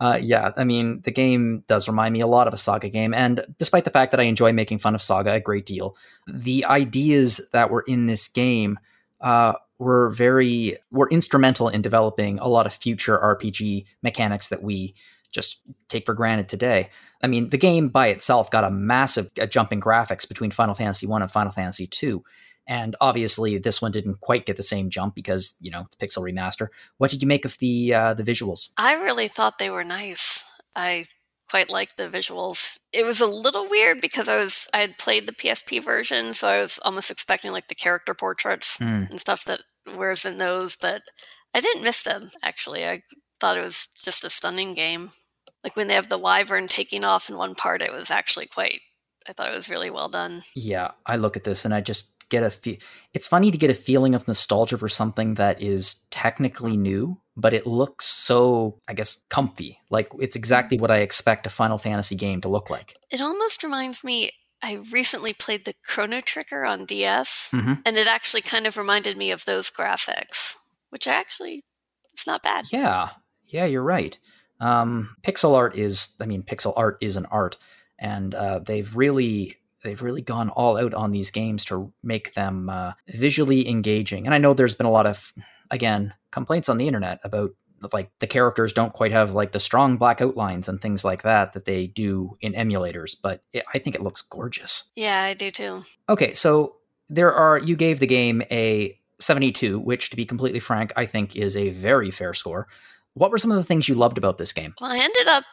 [0.00, 3.12] Uh, yeah, I mean, the game does remind me a lot of a Saga game,
[3.12, 5.96] and despite the fact that I enjoy making fun of Saga a great deal,
[6.28, 8.78] the ideas that were in this game
[9.20, 14.94] uh, were very were instrumental in developing a lot of future RPG mechanics that we
[15.30, 16.90] just take for granted today.
[17.22, 20.74] I mean, the game by itself got a massive uh, jump in graphics between Final
[20.74, 22.22] Fantasy 1 and Final Fantasy 2.
[22.66, 26.22] And obviously this one didn't quite get the same jump because, you know, the pixel
[26.22, 26.68] remaster.
[26.98, 28.68] What did you make of the uh, the visuals?
[28.76, 30.44] I really thought they were nice.
[30.76, 31.06] I
[31.50, 32.78] quite liked the visuals.
[32.92, 36.46] It was a little weird because I was I had played the PSP version, so
[36.48, 39.04] I was almost expecting like the character portraits Hmm.
[39.08, 39.62] and stuff that
[39.96, 41.00] was in those, but
[41.54, 42.86] I didn't miss them actually.
[42.86, 43.02] I
[43.40, 45.10] thought it was just a stunning game.
[45.64, 48.80] Like when they have the wyvern taking off in one part, it was actually quite
[49.28, 50.42] I thought it was really well done.
[50.54, 52.78] Yeah, I look at this and I just get a fe-
[53.12, 57.52] it's funny to get a feeling of nostalgia for something that is technically new, but
[57.54, 59.78] it looks so, I guess, comfy.
[59.90, 62.94] Like it's exactly what I expect a Final Fantasy game to look like.
[63.10, 64.30] It almost reminds me
[64.62, 67.82] I recently played the Chrono Trigger on DS, Mhm.
[67.86, 70.54] and it actually kind of reminded me of those graphics,
[70.90, 71.62] which I actually
[72.12, 72.64] it's not bad.
[72.72, 73.10] Yeah,
[73.48, 74.18] yeah, you're right.
[74.60, 77.56] Um, pixel art is, I mean, pixel art is an art,
[77.98, 82.68] and uh, they've really, they've really gone all out on these games to make them
[82.68, 84.26] uh, visually engaging.
[84.26, 85.32] And I know there's been a lot of,
[85.70, 87.52] again, complaints on the internet about
[87.92, 91.52] like the characters don't quite have like the strong black outlines and things like that
[91.52, 94.90] that they do in emulators, but it, I think it looks gorgeous.
[94.96, 95.82] Yeah, I do too.
[96.08, 96.76] Okay, so
[97.08, 101.36] there are you gave the game a 72, which to be completely frank, I think
[101.36, 102.68] is a very fair score.
[103.18, 104.72] What were some of the things you loved about this game?
[104.80, 105.44] Well, I ended up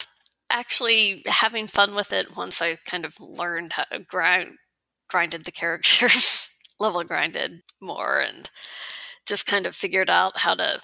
[0.49, 4.57] actually having fun with it once I kind of learned how to grind,
[5.09, 6.49] grinded the characters,
[6.79, 8.49] level grinded more, and
[9.25, 10.79] just kind of figured out how to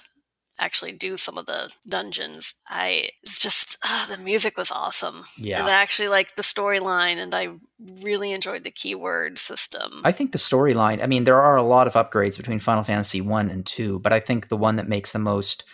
[0.58, 2.54] actually do some of the dungeons.
[2.68, 5.24] I it's just ah, the music was awesome.
[5.60, 7.48] And I actually like the storyline, and I
[7.80, 9.90] really enjoyed the keyword system.
[10.04, 13.20] I think the storyline, I mean, there are a lot of upgrades between Final Fantasy
[13.20, 15.64] 1 and 2, but I think the one that makes the most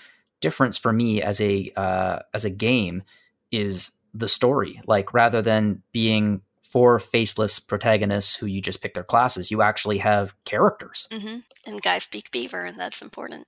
[0.40, 3.02] difference for me as a uh, as a game
[3.50, 4.80] is the story.
[4.86, 9.98] Like rather than being four faceless protagonists who you just pick their classes, you actually
[9.98, 11.08] have characters.
[11.12, 13.46] hmm And guys speak beaver, and that's important.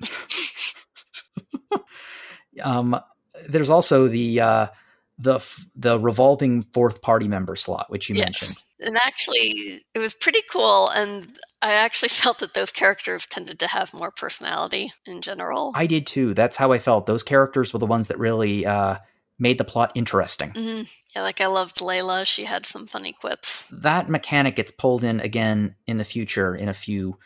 [2.62, 2.98] Um,
[3.48, 4.66] there's also the uh,
[5.18, 8.56] the f- the revolving fourth party member slot, which you mentioned.
[8.80, 10.88] And actually, it was pretty cool.
[10.90, 15.72] And I actually felt that those characters tended to have more personality in general.
[15.74, 16.34] I did too.
[16.34, 17.06] That's how I felt.
[17.06, 18.96] Those characters were the ones that really uh,
[19.38, 20.50] made the plot interesting.
[20.50, 20.82] hmm
[21.14, 22.24] Yeah, like I loved Leila.
[22.26, 23.66] She had some funny quips.
[23.70, 27.18] That mechanic gets pulled in again in the future in a few.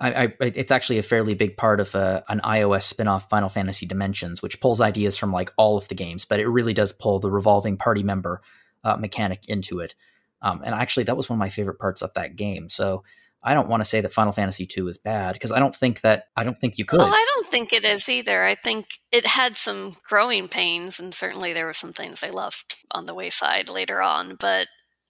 [0.00, 3.84] I, I, it's actually a fairly big part of uh an iOS spin-off, Final Fantasy
[3.84, 7.18] Dimensions, which pulls ideas from like all of the games, but it really does pull
[7.18, 8.40] the revolving party member
[8.84, 9.94] uh, mechanic into it.
[10.40, 12.68] Um, and actually, that was one of my favorite parts of that game.
[12.68, 13.02] So
[13.42, 16.00] I don't want to say that Final Fantasy II is bad because I don't think
[16.00, 16.98] that I don't think you could.
[16.98, 18.44] Well, I don't think it is either.
[18.44, 22.76] I think it had some growing pains, and certainly there were some things they left
[22.90, 24.36] on the wayside later on.
[24.38, 24.68] But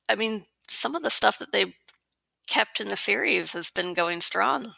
[0.09, 1.75] I mean, some of the stuff that they
[2.49, 4.73] kept in the series has been going strong.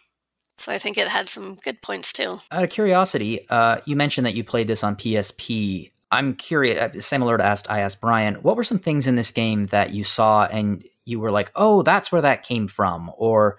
[0.59, 2.41] So I think it had some good points too.
[2.51, 5.91] Out of curiosity, uh, you mentioned that you played this on PSP.
[6.11, 9.31] I'm curious, uh, similar to asked, I asked Brian, what were some things in this
[9.31, 13.11] game that you saw and you were like, oh, that's where that came from?
[13.17, 13.59] Or,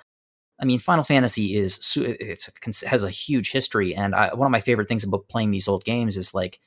[0.60, 4.62] I mean, Final Fantasy is it's has a huge history, and I, one of my
[4.62, 6.60] favorite things about playing these old games is like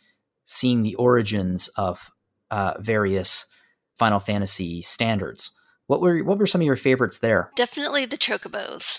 [0.47, 2.11] seeing the origins of
[2.51, 3.47] uh, various
[3.97, 5.53] Final Fantasy standards.
[5.87, 7.51] What were what were some of your favorites there?
[7.57, 8.99] Definitely the chocobos.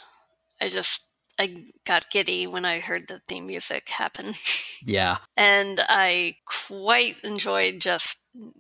[0.62, 1.02] I just
[1.40, 4.34] I got giddy when I heard the theme music happen.
[4.88, 5.20] Yeah.
[5.38, 8.18] and I quite enjoyed just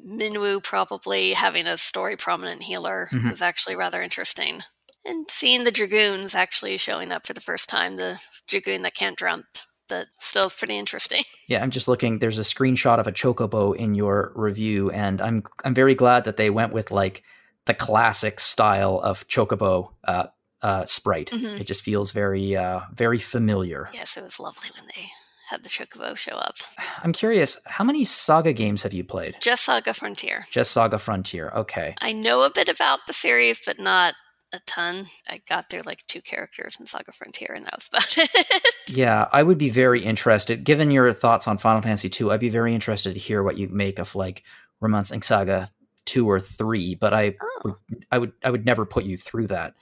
[0.09, 3.29] Minwu probably having a story prominent healer mm-hmm.
[3.29, 4.61] was actually rather interesting.
[5.03, 9.19] And seeing the Dragoons actually showing up for the first time, the Dragoon that can't
[9.19, 9.45] jump,
[9.87, 11.23] but still is pretty interesting.
[11.47, 12.17] Yeah, I'm just looking.
[12.17, 16.37] There's a screenshot of a chocobo in your review, and I'm I'm very glad that
[16.37, 17.21] they went with like
[17.65, 20.27] the classic style of chocobo uh,
[20.61, 21.29] uh, sprite.
[21.31, 21.61] Mm-hmm.
[21.61, 23.89] It just feels very, uh, very familiar.
[23.93, 25.07] Yes, it was lovely when they
[25.49, 26.55] had the Chocobo show up.
[27.03, 29.35] I'm curious, how many Saga games have you played?
[29.39, 30.43] Just Saga Frontier.
[30.51, 31.51] Just Saga Frontier.
[31.55, 31.93] Okay.
[32.01, 34.15] I know a bit about the series, but not
[34.53, 35.05] a ton.
[35.29, 38.75] I got through like two characters in Saga Frontier, and that was about it.
[38.89, 40.63] yeah, I would be very interested.
[40.63, 43.67] Given your thoughts on Final Fantasy II, I'd be very interested to hear what you
[43.67, 44.43] make of like
[44.81, 45.69] Romancing Saga
[46.15, 47.59] two or three, but I oh.
[47.65, 47.75] would,
[48.09, 49.73] I would I would never put you through that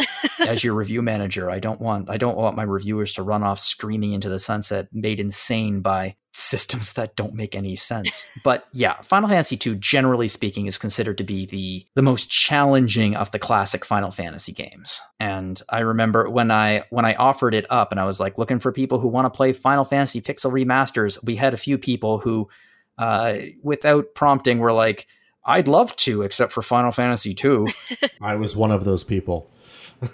[0.48, 1.52] as your review manager.
[1.52, 4.88] I don't want I don't want my reviewers to run off screaming into the sunset,
[4.91, 8.28] made insane by systems that don't make any sense.
[8.43, 13.15] but yeah, Final Fantasy II, generally speaking, is considered to be the the most challenging
[13.15, 15.04] of the classic Final Fantasy games.
[15.19, 18.58] And I remember when I when I offered it up and I was like looking
[18.58, 22.17] for people who want to play Final Fantasy Pixel remasters, we had a few people
[22.17, 22.50] who
[22.98, 25.06] uh, without prompting were like
[25.45, 27.65] I'd love to, except for Final Fantasy II.
[28.21, 29.49] I was one of those people.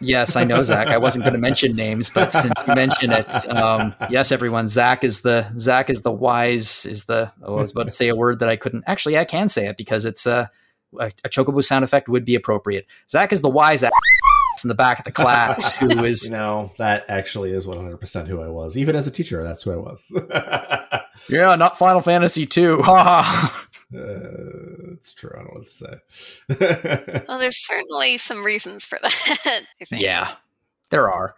[0.01, 0.87] yes, I know Zach.
[0.87, 4.67] I wasn't going to mention names, but since you mention it, um, yes, everyone.
[4.67, 7.31] Zach is the Zach is the wise is the.
[7.41, 8.83] Oh, I was about to say a word that I couldn't.
[8.87, 10.51] Actually, I can say it because it's a
[10.99, 12.85] a, a chocobo sound effect would be appropriate.
[13.09, 13.91] Zach is the wise ass
[14.63, 16.25] in the back of the class who is.
[16.25, 18.77] you know that actually is one hundred percent who I was.
[18.77, 20.11] Even as a teacher, that's who I was.
[21.29, 22.83] yeah, not Final Fantasy two.
[23.91, 25.31] Uh, it's true.
[25.33, 25.71] I don't know what to
[27.09, 27.23] say.
[27.27, 29.61] well, there's certainly some reasons for that.
[29.89, 30.33] Yeah,
[30.91, 31.33] there are.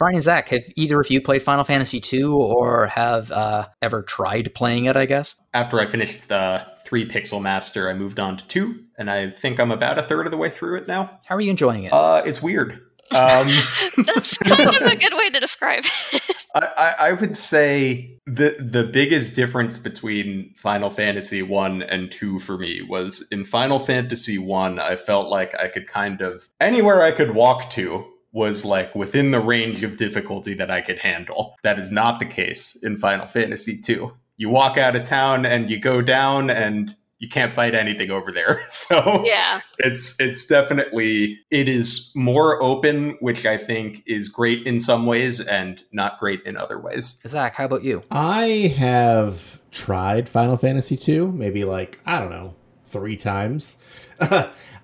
[0.00, 4.00] Brian and Zach, have either of you played Final Fantasy II or have uh, ever
[4.02, 4.96] tried playing it?
[4.96, 5.36] I guess.
[5.52, 9.60] After I finished the three Pixel Master, I moved on to two, and I think
[9.60, 11.20] I'm about a third of the way through it now.
[11.26, 11.92] How are you enjoying it?
[11.92, 12.80] Uh, it's weird.
[13.14, 13.48] Um,
[14.06, 16.22] That's kind of a good way to describe it.
[16.54, 22.56] I, I, would say the the biggest difference between Final Fantasy one and two for
[22.56, 27.12] me was in Final Fantasy one, I felt like I could kind of anywhere I
[27.12, 31.56] could walk to was like within the range of difficulty that I could handle.
[31.62, 34.16] That is not the case in Final Fantasy two.
[34.36, 38.32] You walk out of town and you go down and you can't fight anything over
[38.32, 38.62] there.
[38.70, 44.80] So yeah, it's it's definitely it is more open, which I think is great in
[44.80, 47.20] some ways and not great in other ways.
[47.26, 48.02] Zach, how about you?
[48.10, 53.76] I have tried Final Fantasy II, maybe like I don't know three times.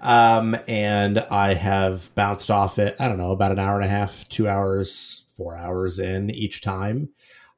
[0.07, 3.88] um, and I have bounced off it, I don't know, about an hour and a
[3.88, 7.09] half, two hours, four hours in each time.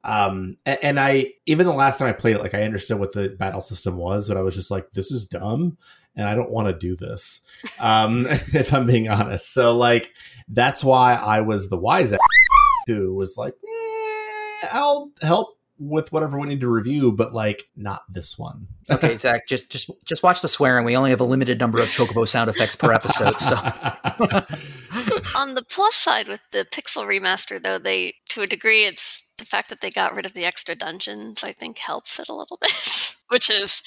[0.03, 3.13] Um, and, and, I even the last time I played it, like I understood what
[3.13, 5.77] the battle system was, but I was just like, this is dumb,
[6.15, 7.41] and I don't want to do this.
[7.79, 10.09] Um, if I'm being honest, so like
[10.47, 12.15] that's why I was the wise
[12.87, 18.01] who was like, eh, I'll help with whatever we need to review, but like not
[18.09, 18.67] this one.
[18.91, 20.85] okay, Zach, just just just watch the swearing.
[20.85, 23.39] We only have a limited number of chocobo sound effects per episode.
[23.39, 23.55] So
[25.35, 29.45] on the plus side with the Pixel remaster though, they to a degree it's the
[29.45, 32.57] fact that they got rid of the extra dungeons, I think, helps it a little
[32.61, 33.81] bit, which is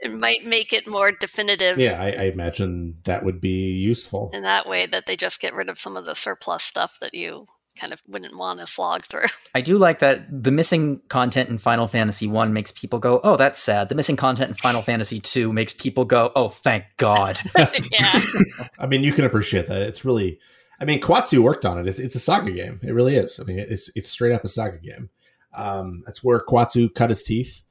[0.00, 1.78] it might make it more definitive.
[1.78, 4.86] Yeah, I, I, imagine that would be useful in that way.
[4.86, 8.02] That they just get rid of some of the surplus stuff that you kind of
[8.06, 9.26] wouldn't want to slog through.
[9.54, 13.36] I do like that the missing content in Final Fantasy 1 makes people go, "Oh,
[13.36, 17.40] that's sad." The missing content in Final Fantasy 2 makes people go, "Oh, thank God."
[17.56, 18.24] yeah.
[18.78, 19.82] I mean, you can appreciate that.
[19.82, 20.38] It's really
[20.80, 21.86] I mean, Kawazu worked on it.
[21.86, 22.80] It's, it's a saga game.
[22.82, 23.38] It really is.
[23.38, 25.10] I mean, it's it's straight up a saga game.
[25.54, 27.62] Um, that's where Kawazu cut his teeth.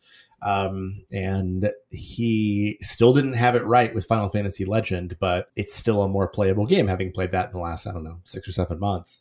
[0.41, 6.01] Um, and he still didn't have it right with Final Fantasy Legend, but it's still
[6.01, 8.51] a more playable game, having played that in the last, I don't know, six or
[8.51, 9.19] seven months.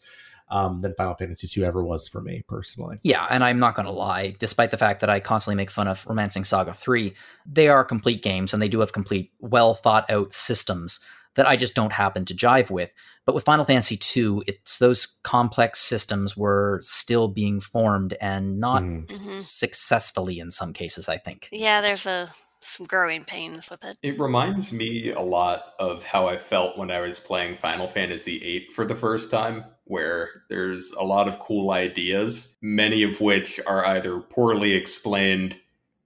[0.53, 2.98] Um, than Final Fantasy II ever was for me personally.
[3.05, 5.86] Yeah, and I'm not going to lie, despite the fact that I constantly make fun
[5.86, 7.14] of Romancing Saga 3,
[7.46, 10.98] they are complete games and they do have complete, well thought out systems
[11.36, 12.90] that I just don't happen to jive with.
[13.26, 18.82] But with Final Fantasy II, it's those complex systems were still being formed and not
[18.82, 19.09] Mm.
[19.11, 21.48] Successfully in some cases, I think.
[21.53, 22.28] Yeah, there's a
[22.63, 23.99] some growing pains with it.
[24.03, 28.39] It reminds me a lot of how I felt when I was playing Final Fantasy
[28.39, 33.61] VIII for the first time, where there's a lot of cool ideas, many of which
[33.67, 35.59] are either poorly explained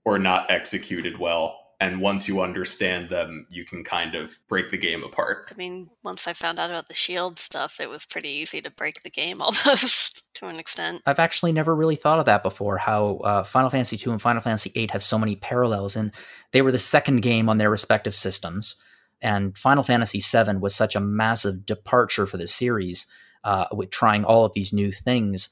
[0.05, 1.64] or not executed well.
[1.85, 5.51] And once you understand them, you can kind of break the game apart.
[5.53, 8.71] I mean, once I found out about the shield stuff, it was pretty easy to
[8.71, 11.03] break the game almost to an extent.
[11.05, 12.79] I've actually never really thought of that before.
[12.79, 16.11] How uh, Final Fantasy II and Final Fantasy VIII have so many parallels, and
[16.53, 18.77] they were the second game on their respective systems.
[19.21, 23.05] And Final Fantasy VII was such a massive departure for the series,
[23.43, 25.49] uh, with trying all of these new things.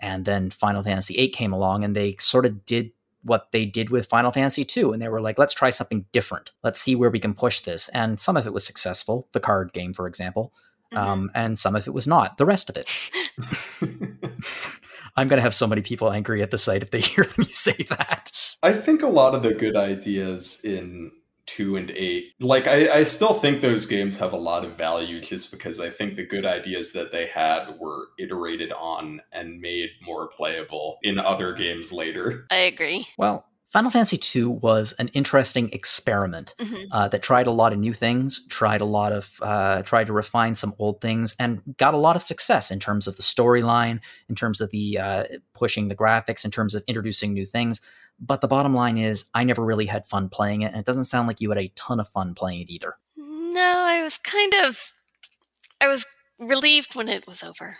[0.00, 2.90] And then Final Fantasy VIII came along, and they sort of did
[3.26, 6.52] what they did with Final Fantasy II, and they were like, "Let's try something different.
[6.62, 9.28] Let's see where we can push this." And some of it was successful.
[9.32, 10.52] The card game, for example.
[10.92, 10.98] Mhm.
[10.98, 12.38] Um, and some of it was not.
[12.38, 12.88] The rest of it.
[15.16, 17.46] I'm going to have so many people angry at the site if they hear me
[17.46, 18.30] say that.
[18.62, 21.10] I think a lot of the good ideas in
[21.46, 25.20] two and eight, like I, I still think those games have a lot of value
[25.20, 29.90] just because I think the good ideas that they had were iterated on and made
[30.02, 32.46] more playable in other games later.
[32.50, 33.06] I agree.
[33.16, 36.86] Well, Final Fantasy II was an interesting experiment Mhm.
[36.92, 40.12] uh, that tried a lot of new things, tried a lot of, uh, tried to
[40.12, 44.00] refine some old things, and got a lot of success in terms of the storyline,
[44.28, 47.80] in terms of the uh, pushing the graphics, in terms of introducing new things.
[48.20, 51.04] But the bottom line is, I never really had fun playing it, and it doesn't
[51.06, 52.96] sound like you had a ton of fun playing it either.
[53.16, 54.92] No, I was kind of.
[55.80, 56.06] I was
[56.38, 57.76] relieved when it was over.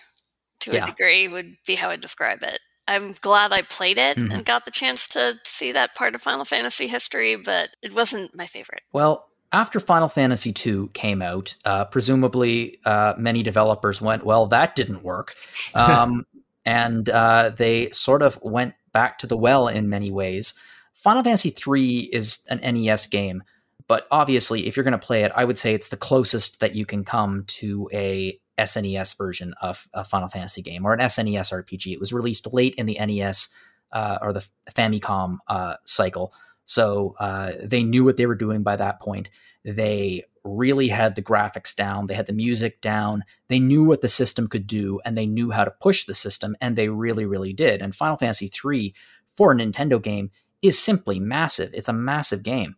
[0.61, 0.85] To Yeah.
[0.85, 2.61] a degree, would be how I describe it.
[2.89, 4.33] I'm glad I played it Mhm.
[4.33, 8.35] and got the chance to see that part of Final Fantasy history, but it wasn't
[8.37, 8.83] my favorite.
[8.93, 14.75] Well, after Final Fantasy II came out, uh, presumably uh, many developers went, well, that
[14.77, 15.35] didn't work.
[15.75, 16.27] Um,
[16.65, 20.55] and uh, they sort of went back to the well in many ways.
[20.95, 23.43] Final Fantasy III is an NES game,
[23.87, 26.75] but obviously, if you're going to play it, I would say it's the closest that
[26.75, 31.53] you can come to a SNES version of a Final Fantasy game or an SNES
[31.53, 31.93] RPG.
[31.93, 33.49] It was released late in the NES
[33.93, 36.33] uh, or the Famicom uh, cycle.
[36.65, 39.29] So uh, they knew what they were doing by that point.
[39.65, 44.09] They really had the graphics down, they had the music down, they knew what the
[44.09, 47.53] system could do, and they knew how to push the system, and they really, really
[47.53, 47.83] did.
[47.83, 48.95] And Final Fantasy III,
[49.27, 50.31] for a Nintendo game,
[50.63, 51.73] is simply massive.
[51.75, 52.77] It's a massive game.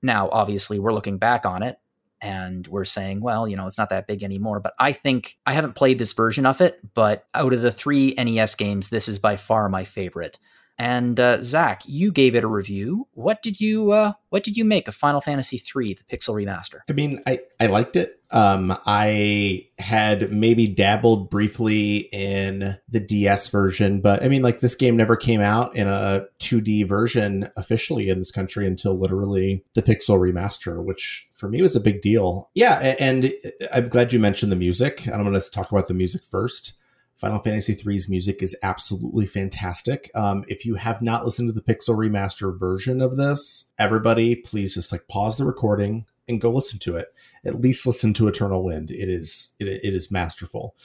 [0.00, 1.78] Now, obviously, we're looking back on it
[2.20, 4.60] and we're saying, well, you know, it's not that big anymore.
[4.60, 8.14] But I think I haven't played this version of it, but out of the three
[8.14, 10.38] NES games, this is by far my favorite.
[10.78, 13.08] And uh, Zach, you gave it a review.
[13.12, 16.80] What did you uh, What did you make of Final Fantasy III, the Pixel Remaster?
[16.88, 18.20] I mean, I, I liked it.
[18.30, 24.74] Um, I had maybe dabbled briefly in the DS version, but I mean, like this
[24.74, 29.82] game never came out in a 2D version officially in this country until literally the
[29.82, 32.50] Pixel remaster, which for me was a big deal.
[32.54, 33.32] Yeah, and
[33.72, 35.08] I'm glad you mentioned the music.
[35.08, 36.74] I'm going to talk about the music first.
[37.18, 40.08] Final Fantasy III's music is absolutely fantastic.
[40.14, 44.74] Um, if you have not listened to the Pixel Remaster version of this, everybody, please
[44.74, 47.12] just like pause the recording and go listen to it.
[47.44, 48.92] At least listen to Eternal Wind.
[48.92, 50.76] It is it, it is masterful,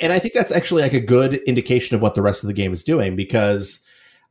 [0.00, 2.54] and I think that's actually like a good indication of what the rest of the
[2.54, 3.86] game is doing because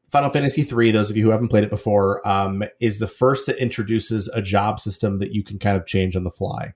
[0.08, 3.46] Final Fantasy III, those of you who haven't played it before, um, is the first
[3.46, 6.74] that introduces a job system that you can kind of change on the fly,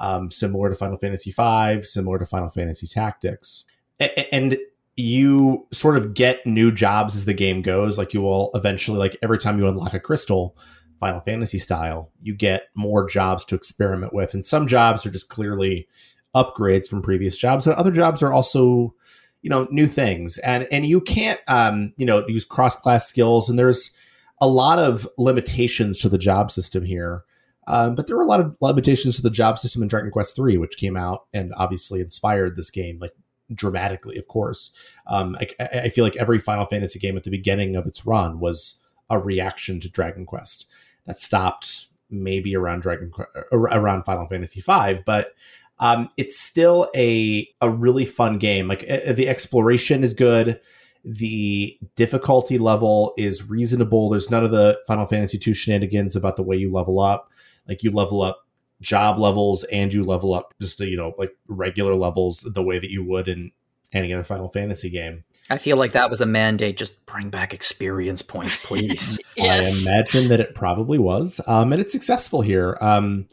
[0.00, 3.64] um, similar to Final Fantasy V, similar to Final Fantasy Tactics
[4.00, 4.58] and
[4.96, 7.98] you sort of get new jobs as the game goes.
[7.98, 10.56] Like you will eventually like every time you unlock a crystal
[10.98, 14.34] final fantasy style you get more jobs to experiment with.
[14.34, 15.86] And some jobs are just clearly
[16.34, 18.94] upgrades from previous jobs and other jobs are also
[19.42, 20.38] you know new things.
[20.38, 23.94] And and you can't um you know use cross class skills and there's
[24.40, 27.24] a lot of limitations to the job system here.
[27.66, 30.38] Um, but there were a lot of limitations to the job system in Dragon Quest
[30.38, 32.98] III, which came out and obviously inspired this game.
[32.98, 33.10] Like
[33.52, 34.72] dramatically, of course.
[35.06, 35.48] Um, I,
[35.84, 38.80] I feel like every Final Fantasy game at the beginning of its run was
[39.10, 40.66] a reaction to Dragon Quest.
[41.06, 45.34] That stopped maybe around Dragon Que- around Final Fantasy V, but
[45.80, 48.68] um, it's still a a really fun game.
[48.68, 50.60] Like uh, the exploration is good.
[51.04, 54.10] The difficulty level is reasonable.
[54.10, 57.30] There's none of the Final Fantasy II shenanigans about the way you level up.
[57.68, 58.46] Like you level up
[58.80, 62.90] job levels and you level up just you know like regular levels the way that
[62.90, 63.50] you would in
[63.92, 65.24] any other Final Fantasy game.
[65.50, 66.76] I feel like that was a mandate.
[66.76, 69.18] Just bring back experience points, please.
[69.34, 69.86] Yes.
[69.86, 72.76] I imagine that it probably was, um, and it's successful here.
[72.82, 73.26] Um,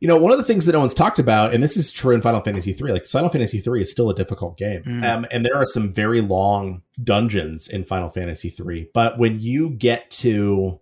[0.00, 2.14] you know, one of the things that no one's talked about, and this is true
[2.14, 5.04] in Final Fantasy three, like Final Fantasy three is still a difficult game, Mm.
[5.06, 8.88] um, and there are some very long dungeons in Final Fantasy three.
[8.94, 10.80] But when you get to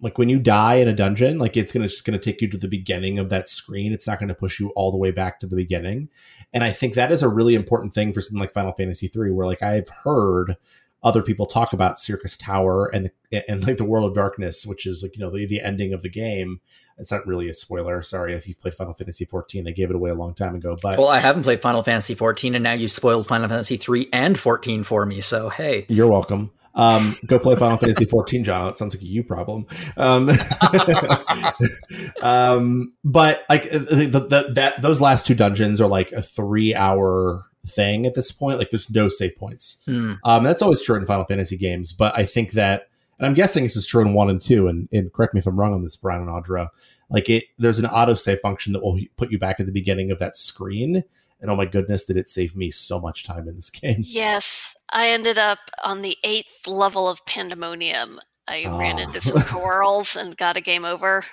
[0.00, 2.58] like when you die in a dungeon, like it's gonna just gonna take you to
[2.58, 3.92] the beginning of that screen.
[3.92, 6.08] It's not gonna push you all the way back to the beginning.
[6.52, 9.32] And I think that is a really important thing for something like Final Fantasy III,
[9.32, 10.56] where like I've heard
[11.02, 13.10] other people talk about Crystal Tower and
[13.48, 16.02] and like the World of Darkness, which is like you know the, the ending of
[16.02, 16.60] the game.
[17.00, 18.02] It's not really a spoiler.
[18.02, 19.62] Sorry if you've played Final Fantasy 14.
[19.62, 22.14] They gave it away a long time ago, but well, I haven't played Final Fantasy
[22.14, 25.20] 14, and now you spoiled Final Fantasy 3 and 14 for me.
[25.20, 26.50] So hey, You're welcome.
[26.78, 28.68] Um, go play Final Fantasy 14, John.
[28.68, 29.66] It sounds like a you problem.
[29.96, 30.30] Um,
[32.22, 36.74] um, but like the, the, the, that those last two dungeons are like a three
[36.74, 38.58] hour thing at this point.
[38.58, 39.82] Like there's no save points.
[39.86, 40.14] Hmm.
[40.24, 43.64] Um, that's always true in Final Fantasy games, but I think that, and I'm guessing
[43.64, 44.68] this is true in one and two.
[44.68, 46.68] And, and correct me if I'm wrong on this, Brian and Audra.
[47.10, 50.20] Like it, there's an autosave function that will put you back at the beginning of
[50.20, 51.02] that screen.
[51.40, 54.00] And oh my goodness, did it save me so much time in this game?
[54.00, 58.20] Yes, I ended up on the eighth level of Pandemonium.
[58.48, 59.02] I ran Ah.
[59.02, 61.24] into some quarrels and got a game over.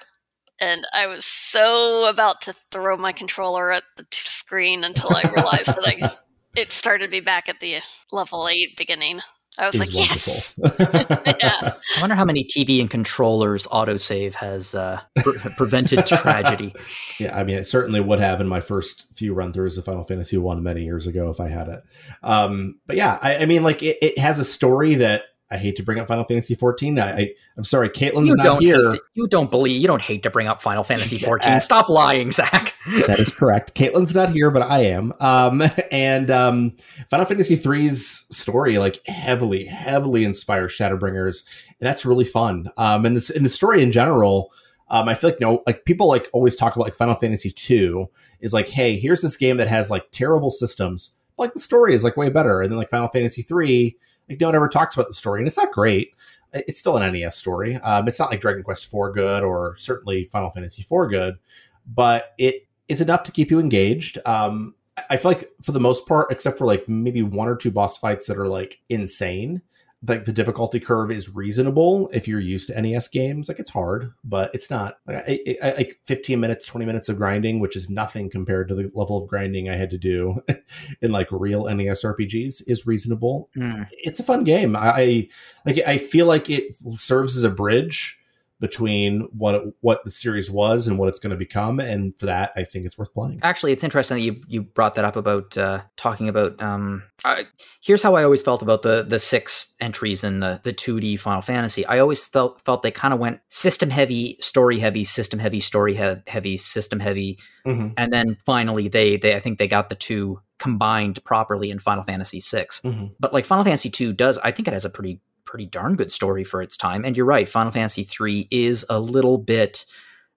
[0.59, 5.23] And I was so about to throw my controller at the t- screen until I
[5.33, 6.11] realized that I
[6.55, 7.79] it started me back at the
[8.11, 9.19] level eight beginning.
[9.57, 11.73] I was like, was yes, yeah.
[11.97, 16.73] I wonder how many TV and controllers autosave has uh, pre- prevented tragedy.
[17.17, 20.03] Yeah, I mean, it certainly would have in my first few run throughs of Final
[20.03, 21.83] Fantasy One many years ago if I had it.
[22.23, 25.23] Um, but yeah, I, I mean, like it, it has a story that
[25.55, 26.99] I hate to bring up Final Fantasy 14.
[26.99, 28.91] I, I I'm sorry, Caitlin's You not don't here.
[28.91, 31.25] to, you don't believe you don't hate to bring up Final Fantasy Yeah.
[31.27, 31.59] 14.
[31.61, 32.73] Stop lying, Zach.
[33.07, 33.73] that is correct.
[33.75, 35.13] Caitlin's not here, but I am.
[35.19, 36.75] Um, and um,
[37.09, 41.45] Final Fantasy 3's story like heavily, heavily inspires Shadowbringers,
[41.79, 42.69] and that's really fun.
[42.77, 44.51] Um, and this and the story in general.
[44.87, 48.05] Um, I feel like no, like people like always talk about like Final Fantasy two
[48.39, 51.95] is like, hey, here's this game that has like terrible systems, but, like the story
[51.95, 52.61] is like way better.
[52.61, 53.97] And then like Final Fantasy three,
[54.29, 56.13] like no one ever talks about the story, and it's not great.
[56.53, 57.75] It's still an NES story.
[57.77, 61.37] Um, it's not like Dragon Quest four good or certainly Final Fantasy four good,
[61.85, 64.17] but it is enough to keep you engaged.
[64.25, 64.75] Um,
[65.09, 67.97] I feel like for the most part, except for like maybe one or two boss
[67.97, 69.61] fights that are like insane,
[70.07, 73.47] like the difficulty curve is reasonable if you're used to NES games.
[73.47, 77.17] Like it's hard, but it's not like, I, I, like 15 minutes, 20 minutes of
[77.17, 80.43] grinding, which is nothing compared to the level of grinding I had to do
[81.01, 83.49] in like real NES RPGs is reasonable.
[83.55, 83.83] Hmm.
[83.91, 84.75] It's a fun game.
[84.75, 85.29] I I-
[85.65, 85.79] like.
[85.85, 88.19] I feel like it serves as a bridge
[88.65, 92.25] between what it, what the series was and what it's going to become, and for
[92.25, 93.39] that, I think it's worth playing.
[93.43, 96.61] Actually, it's interesting that you you brought that up about uh, talking about.
[96.61, 97.45] Um, I,
[97.81, 101.41] here's how I always felt about the the six entries in the the 2D Final
[101.41, 101.85] Fantasy.
[101.85, 105.95] I always felt felt they kind of went system heavy, story heavy, system heavy, story
[105.95, 107.89] he- heavy, system heavy, Mm-hmm.
[107.97, 112.03] and then finally they they I think they got the two combined properly in Final
[112.03, 112.81] Fantasy six.
[112.81, 113.07] Mm-hmm.
[113.19, 116.11] But like Final Fantasy two does, I think it has a pretty pretty darn good
[116.11, 117.05] story for its time.
[117.05, 119.85] And you're right, Final Fantasy III is a little bit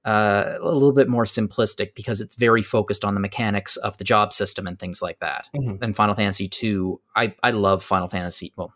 [0.05, 4.05] uh, a little bit more simplistic because it's very focused on the mechanics of the
[4.05, 5.51] job system and things like that.
[5.55, 5.83] Mhm.
[5.83, 8.53] And Final Fantasy II, I I love Final Fantasy.
[8.57, 8.73] Well,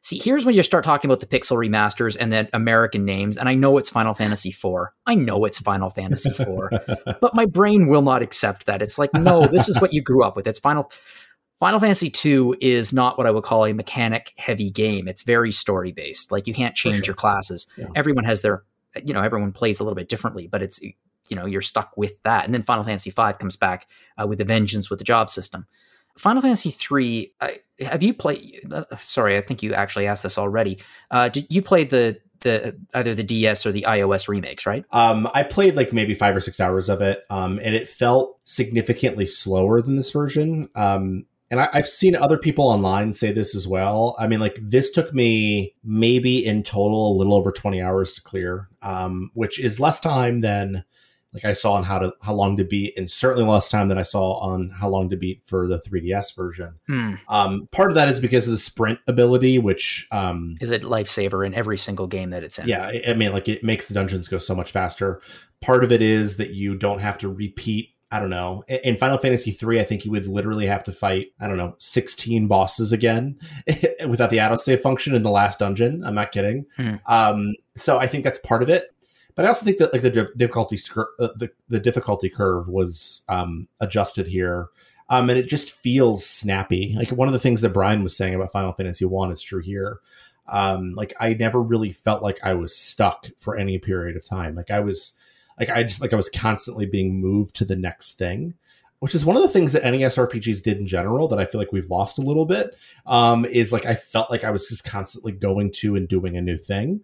[0.00, 3.48] see, here's when you start talking about the pixel remasters and then American names, and
[3.48, 4.88] I know it's Final Fantasy IV.
[5.06, 6.46] I know it's Final Fantasy IV,
[7.20, 8.82] but my brain will not accept that.
[8.82, 10.46] It's like, no, this is what you grew up with.
[10.46, 10.90] It's Final
[11.58, 15.06] Final Fantasy II is not what I would call a mechanic heavy game.
[15.08, 16.32] It's very story based.
[16.32, 17.06] Like you can't change sure.
[17.06, 17.66] your classes.
[17.76, 17.86] Yeah.
[17.94, 18.64] Everyone has their
[19.02, 22.22] you know, everyone plays a little bit differently, but it's you know, you're stuck with
[22.22, 22.44] that.
[22.44, 23.88] And then Final Fantasy V comes back
[24.20, 25.66] uh, with the vengeance with the job system.
[26.18, 27.48] Final Fantasy III, uh,
[27.80, 30.78] have you played uh, sorry, I think you actually asked this already.
[31.10, 34.84] Uh, did you play the the either the DS or the iOS remakes, right?
[34.92, 38.38] Um, I played like maybe five or six hours of it, um, and it felt
[38.44, 40.68] significantly slower than this version.
[40.74, 44.16] Um, and I, I've seen other people online say this as well.
[44.18, 48.22] I mean, like this took me maybe in total a little over twenty hours to
[48.22, 50.84] clear, um, which is less time than
[51.34, 53.98] like I saw on how to how long to beat, and certainly less time than
[53.98, 56.74] I saw on how long to beat for the 3DS version.
[56.86, 57.14] Hmm.
[57.28, 61.44] Um, part of that is because of the sprint ability, which um, Is a lifesaver
[61.44, 62.68] in every single game that it's in?
[62.68, 65.20] yeah, I mean, like it makes the dungeons go so much faster.
[65.60, 68.62] Part of it is that you don't have to repeat I don't know.
[68.68, 71.74] In Final Fantasy three, I think you would literally have to fight, I don't know,
[71.78, 73.40] 16 bosses again
[74.08, 76.04] without the autosave function in the last dungeon.
[76.04, 76.64] I'm not kidding.
[76.78, 77.00] Mm.
[77.06, 78.94] Um, so I think that's part of it.
[79.34, 83.66] But I also think that like the difficulty uh, the, the difficulty curve was um,
[83.80, 84.68] adjusted here.
[85.10, 86.94] Um, and it just feels snappy.
[86.96, 89.60] Like one of the things that Brian was saying about Final Fantasy One is true
[89.60, 89.98] here.
[90.46, 94.54] Um, like I never really felt like I was stuck for any period of time.
[94.54, 95.18] Like I was,
[95.58, 98.54] like I just like I was constantly being moved to the next thing,
[98.98, 101.60] which is one of the things that NES RPGs did in general that I feel
[101.60, 102.76] like we've lost a little bit.
[103.06, 106.42] Um, is like I felt like I was just constantly going to and doing a
[106.42, 107.00] new thing.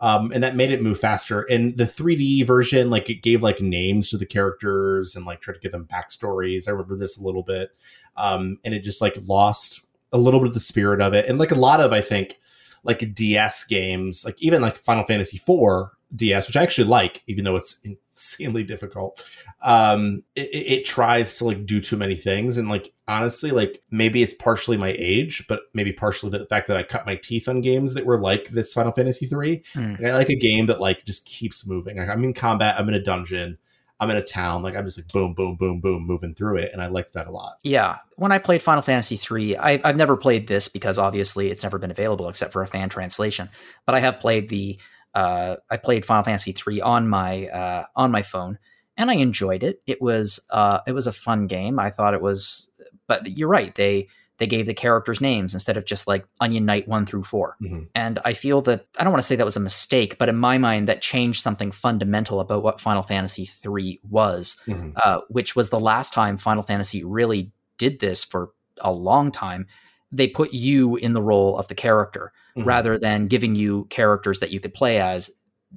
[0.00, 1.42] Um, and that made it move faster.
[1.42, 5.54] And the 3D version, like it gave like names to the characters and like tried
[5.54, 6.68] to give them backstories.
[6.68, 7.70] I remember this a little bit,
[8.16, 11.26] um, and it just like lost a little bit of the spirit of it.
[11.26, 12.34] And like a lot of, I think,
[12.82, 17.44] like DS games, like even like Final Fantasy IV DS, which I actually like, even
[17.44, 19.22] though it's insanely difficult.
[19.62, 24.22] Um, it, it, tries to like do too many things, and like honestly, like maybe
[24.22, 27.60] it's partially my age, but maybe partially the fact that I cut my teeth on
[27.60, 29.62] games that were like this Final Fantasy three.
[29.74, 30.04] Mm.
[30.04, 31.96] I like a game that like just keeps moving.
[31.96, 33.58] Like, I'm in combat, I'm in a dungeon.
[34.00, 36.72] I'm in a town, like I'm just like boom, boom, boom, boom, moving through it,
[36.72, 37.58] and I liked that a lot.
[37.62, 41.78] Yeah, when I played Final Fantasy III, I've never played this because obviously it's never
[41.78, 43.48] been available except for a fan translation.
[43.86, 44.78] But I have played the
[45.14, 48.58] uh, I played Final Fantasy three on my uh, on my phone,
[48.96, 49.80] and I enjoyed it.
[49.86, 51.78] It was uh, it was a fun game.
[51.78, 52.70] I thought it was,
[53.06, 53.74] but you're right.
[53.74, 54.08] They
[54.38, 57.82] they gave the characters names instead of just like Onion Knight one through 4 mm-hmm.
[57.94, 60.36] And I feel that I don't want to say that was a mistake, but in
[60.36, 64.90] my mind, that changed something fundamental about what Final Fantasy three was, mm-hmm.
[65.02, 68.50] uh, which was the last time Final Fantasy really did this for
[68.80, 69.66] a long time.
[70.10, 72.68] They put you in the role of the character mm-hmm.
[72.68, 75.30] rather than giving you characters that you could play as.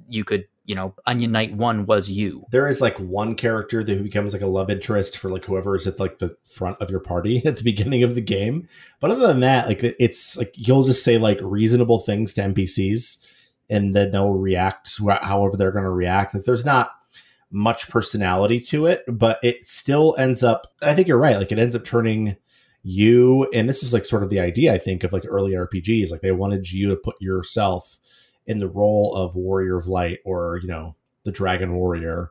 [0.08, 2.44] You could, you know, Onion Knight one was you.
[2.52, 5.88] There is like one character that becomes like a love interest for like whoever is
[5.88, 8.68] at like the front of your party at the beginning of the game.
[9.00, 13.26] But other than that, like it's like you'll just say like reasonable things to NPCs
[13.70, 16.34] and then they'll react however they're going to react.
[16.34, 16.90] Like there's not
[17.50, 20.66] much personality to it, but it still ends up.
[20.82, 21.36] I think you're right.
[21.36, 22.36] Like it ends up turning
[22.82, 26.10] you and this is like sort of the idea i think of like early rpgs
[26.10, 27.98] like they wanted you to put yourself
[28.46, 32.30] in the role of warrior of light or you know the dragon warrior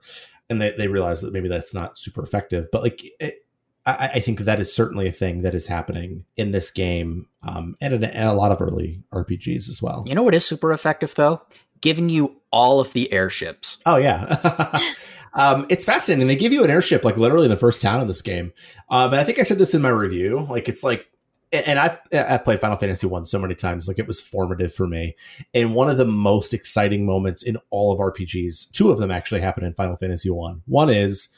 [0.50, 3.45] and they, they realize that maybe that's not super effective but like it,
[3.86, 7.78] I, I, think that is certainly a thing that is happening in this game um,
[7.80, 10.04] and, in, and a lot of early rpgs as well.
[10.06, 11.41] You know what is super effective though?
[11.80, 13.78] Giving you all of the airships.
[13.86, 14.78] Oh yeah
[15.34, 16.28] Um, it's fascinating.
[16.28, 18.53] They give you an airship like literally in the first town of this game.
[18.89, 20.45] Uh, but I think I said this in my review.
[20.49, 21.07] Like it's like,
[21.51, 23.88] and I've I've played Final Fantasy one so many times.
[23.88, 25.15] Like it was formative for me.
[25.53, 28.71] And one of the most exciting moments in all of RPGs.
[28.71, 30.61] Two of them actually happen in Final Fantasy one.
[30.65, 31.30] One is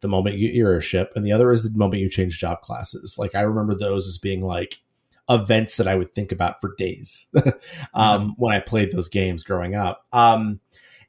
[0.00, 2.60] the moment you get your airship, and the other is the moment you change job
[2.60, 3.16] classes.
[3.18, 4.78] Like I remember those as being like
[5.28, 7.42] events that I would think about for days um,
[7.94, 8.28] mm-hmm.
[8.36, 10.04] when I played those games growing up.
[10.12, 10.60] Um,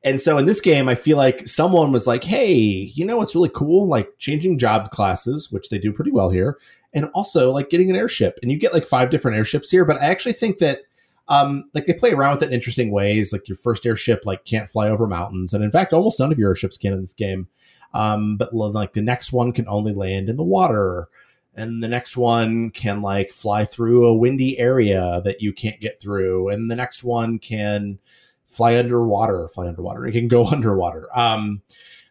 [0.04, 3.36] and so in this game, I feel like someone was like, hey, you know what's
[3.36, 3.88] really cool?
[3.88, 6.58] Like changing job classes, which they do pretty well here,
[6.94, 8.38] and also like getting an airship.
[8.42, 9.86] And you get like five different airships here.
[9.86, 10.82] But I actually think that
[11.30, 13.34] um, like they play around with it in interesting ways.
[13.34, 16.40] Like your first airship like can't fly over mountains, and in fact, almost none of
[16.40, 17.48] your airships can in this game.
[17.94, 21.10] Um, but like the next one can only land in the water,
[21.56, 26.00] and the next one can like fly through a windy area that you can't get
[26.00, 28.00] through, and the next one can
[28.48, 30.06] fly underwater, fly underwater.
[30.06, 31.08] It can go underwater.
[31.18, 31.62] Um,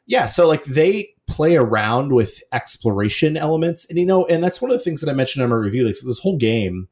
[0.07, 4.71] yeah, so like they play around with exploration elements, and you know, and that's one
[4.71, 5.85] of the things that I mentioned in my review.
[5.85, 6.89] Like so this whole game,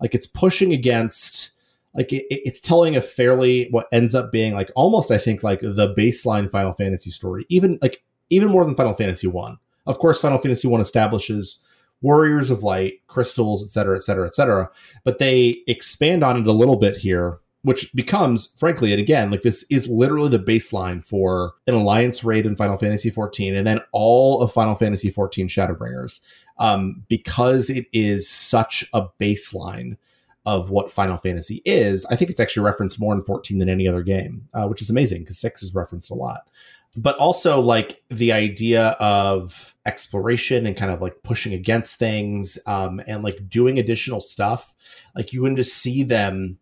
[0.00, 1.50] like it's pushing against,
[1.94, 5.60] like it, it's telling a fairly what ends up being like almost I think like
[5.60, 9.58] the baseline Final Fantasy story, even like even more than Final Fantasy One.
[9.84, 11.60] Of course, Final Fantasy One establishes
[12.00, 14.70] warriors of light, crystals, etc., etc., etc.
[15.04, 19.42] But they expand on it a little bit here which becomes, frankly, and again, like
[19.42, 23.80] this is literally the baseline for an alliance raid in Final Fantasy XIV, and then
[23.92, 26.20] all of Final Fantasy XIV Shadowbringers,
[26.58, 29.96] um, because it is such a baseline
[30.44, 32.04] of what Final Fantasy is.
[32.06, 34.90] I think it's actually referenced more in 14 than any other game, uh, which is
[34.90, 36.48] amazing because six is referenced a lot.
[36.96, 43.00] But also, like the idea of exploration and kind of like pushing against things um,
[43.06, 44.74] and like doing additional stuff.
[45.16, 46.58] Like you can just see them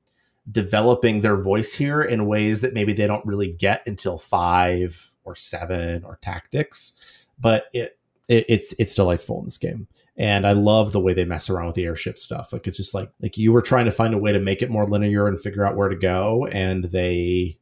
[0.51, 5.35] developing their voice here in ways that maybe they don't really get until five or
[5.35, 6.97] seven or tactics.
[7.39, 7.99] But it,
[8.29, 9.87] it it's it's delightful in this game.
[10.17, 12.53] And I love the way they mess around with the airship stuff.
[12.53, 14.71] Like it's just like like you were trying to find a way to make it
[14.71, 17.59] more linear and figure out where to go, and they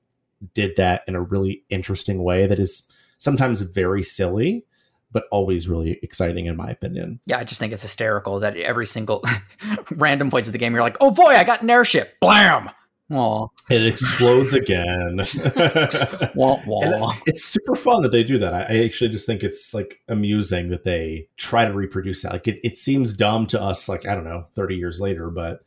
[0.55, 4.65] did that in a really interesting way that is sometimes very silly,
[5.13, 7.21] but always really exciting in my opinion.
[7.27, 9.25] Yeah, I just think it's hysterical that every single
[9.93, 12.19] random points of the game, you're like, oh boy, I got an airship.
[12.21, 12.71] Blam!
[13.11, 13.47] Aw.
[13.71, 15.17] It explodes again.
[16.35, 17.11] Wah, wah.
[17.21, 18.53] It's, it's super fun that they do that.
[18.53, 22.33] I, I actually just think it's like amusing that they try to reproduce that.
[22.33, 25.61] Like it, it seems dumb to us, like I don't know, thirty years later, but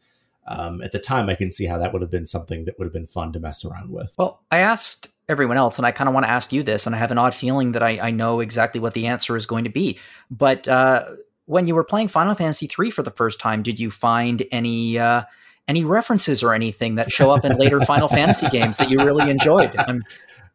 [0.47, 2.85] um, at the time, I can see how that would have been something that would
[2.85, 4.13] have been fun to mess around with.
[4.17, 6.95] Well, I asked everyone else, and I kind of want to ask you this, and
[6.95, 9.63] I have an odd feeling that I, I know exactly what the answer is going
[9.65, 9.99] to be.
[10.29, 11.05] But uh,
[11.45, 14.97] when you were playing Final Fantasy III for the first time, did you find any
[14.97, 15.23] uh,
[15.67, 19.29] any references or anything that show up in later Final Fantasy games that you really
[19.29, 19.75] enjoyed?
[19.77, 20.01] I'm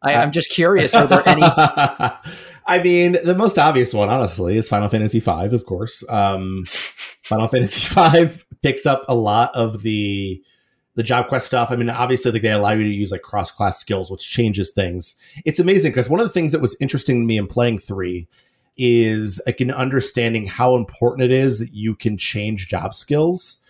[0.02, 0.94] I, I'm just curious.
[0.94, 1.42] Are there any?
[2.66, 6.08] I mean, the most obvious one, honestly, is Final Fantasy V, of course.
[6.08, 7.86] Um, Final Fantasy
[8.26, 10.42] V picks up a lot of the
[10.96, 11.70] the job quest stuff.
[11.70, 14.72] I mean, obviously, like, they allow you to use like cross class skills, which changes
[14.72, 15.14] things.
[15.44, 18.26] It's amazing because one of the things that was interesting to me in playing three
[18.78, 23.60] is like in understanding how important it is that you can change job skills,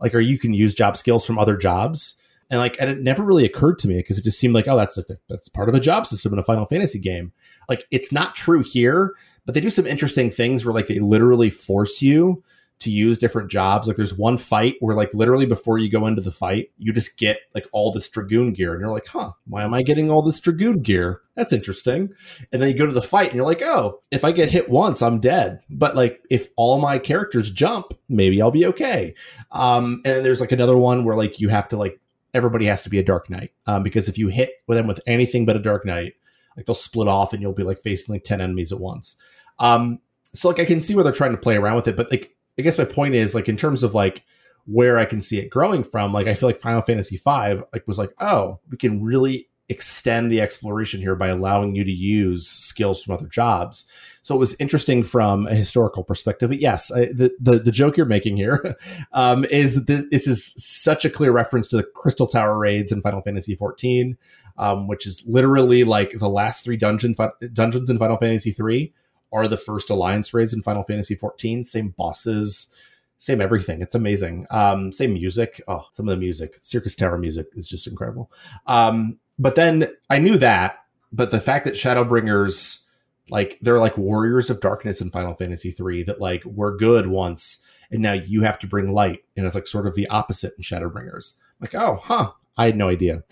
[0.00, 2.20] like or you can use job skills from other jobs.
[2.50, 4.76] And like, and it never really occurred to me because it just seemed like, oh,
[4.76, 7.32] that's that's part of a job system in a Final Fantasy game.
[7.68, 9.14] Like, it's not true here,
[9.46, 12.42] but they do some interesting things where like they literally force you
[12.80, 13.88] to use different jobs.
[13.88, 17.16] Like, there's one fight where like literally before you go into the fight, you just
[17.16, 20.20] get like all this dragoon gear, and you're like, huh, why am I getting all
[20.20, 21.22] this dragoon gear?
[21.34, 22.10] That's interesting.
[22.52, 24.68] And then you go to the fight, and you're like, oh, if I get hit
[24.68, 25.60] once, I'm dead.
[25.70, 29.14] But like, if all my characters jump, maybe I'll be okay.
[29.50, 31.98] Um, and there's like another one where like you have to like
[32.34, 35.00] everybody has to be a Dark Knight um, because if you hit with them with
[35.06, 36.14] anything but a Dark Knight,
[36.56, 39.16] like they'll split off and you'll be like facing like ten enemies at once.
[39.58, 40.00] Um,
[40.34, 42.36] so like I can see where they're trying to play around with it, but like
[42.58, 44.24] I guess my point is like in terms of like
[44.66, 47.86] where I can see it growing from, like I feel like Final Fantasy V like
[47.86, 52.46] was like oh we can really extend the exploration here by allowing you to use
[52.46, 53.88] skills from other jobs.
[54.22, 56.50] So it was interesting from a historical perspective.
[56.50, 58.76] But yes, I, the, the, the joke you're making here
[59.12, 63.02] um, is that this is such a clear reference to the Crystal Tower raids in
[63.02, 64.16] Final Fantasy XIV,
[64.56, 67.14] um, which is literally like the last three dungeon
[67.52, 68.92] dungeons in Final Fantasy III
[69.32, 71.66] are the first Alliance raids in Final Fantasy XIV.
[71.66, 72.74] Same bosses,
[73.18, 73.82] same everything.
[73.82, 74.46] It's amazing.
[74.50, 75.60] Um, same music.
[75.66, 78.30] Oh, some of the music, Crystal Tower music is just incredible.
[78.66, 80.78] Um, but then I knew that,
[81.12, 82.84] but the fact that Shadowbringers,
[83.30, 87.64] like they're like warriors of darkness in Final Fantasy three, that like were good once,
[87.90, 90.62] and now you have to bring light, and it's like sort of the opposite in
[90.62, 91.36] Shadowbringers.
[91.60, 93.22] Like, oh, huh, I had no idea.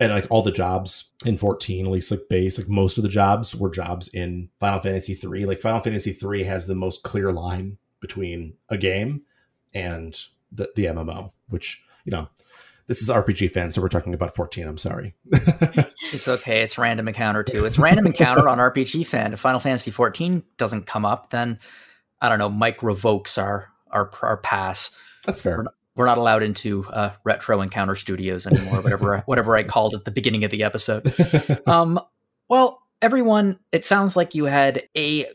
[0.00, 3.08] And like all the jobs in 14, at least like base, like most of the
[3.08, 5.46] jobs were jobs in Final Fantasy 3.
[5.46, 9.22] Like Final Fantasy 3 has the most clear line between a game
[9.74, 10.18] and
[10.52, 12.28] the, the MMO, which, you know,
[12.86, 14.66] this is RPG fan, so we're talking about 14.
[14.66, 15.14] I'm sorry.
[15.32, 16.62] it's okay.
[16.62, 17.64] It's random encounter too.
[17.64, 19.32] It's random encounter on RPG fan.
[19.32, 21.58] If Final Fantasy 14 doesn't come up, then
[22.20, 22.48] I don't know.
[22.48, 24.96] Mike revokes our our, our pass.
[25.24, 25.56] That's fair.
[25.56, 28.80] We're not, we're not allowed into uh, retro encounter studios anymore.
[28.82, 31.12] Whatever whatever I called at the beginning of the episode.
[31.66, 31.98] Um,
[32.48, 35.26] well, everyone, it sounds like you had a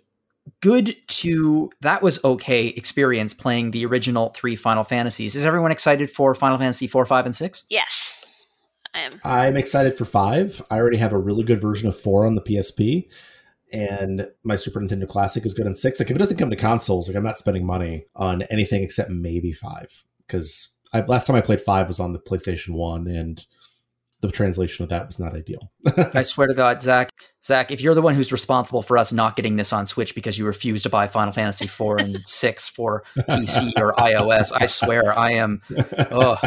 [0.62, 5.36] good to that was okay experience playing the original three Final Fantasies.
[5.36, 7.66] Is everyone excited for Final Fantasy four, five, and six?
[7.70, 8.26] Yes,
[8.94, 9.12] I am.
[9.24, 10.62] I'm excited for five.
[10.72, 13.08] I already have a really good version of four on the PSP,
[13.72, 16.00] and my Super Nintendo Classic is good on six.
[16.00, 19.10] Like if it doesn't come to consoles, like I'm not spending money on anything except
[19.10, 23.46] maybe five because I last time I played five was on the PlayStation One and
[24.22, 25.72] the translation of that was not ideal.
[26.14, 27.10] I swear to God, Zach,
[27.44, 30.38] Zach, if you're the one who's responsible for us not getting this on Switch because
[30.38, 35.18] you refuse to buy Final Fantasy four and six for PC or iOS, I swear
[35.18, 35.62] I am.
[36.12, 36.38] Oh.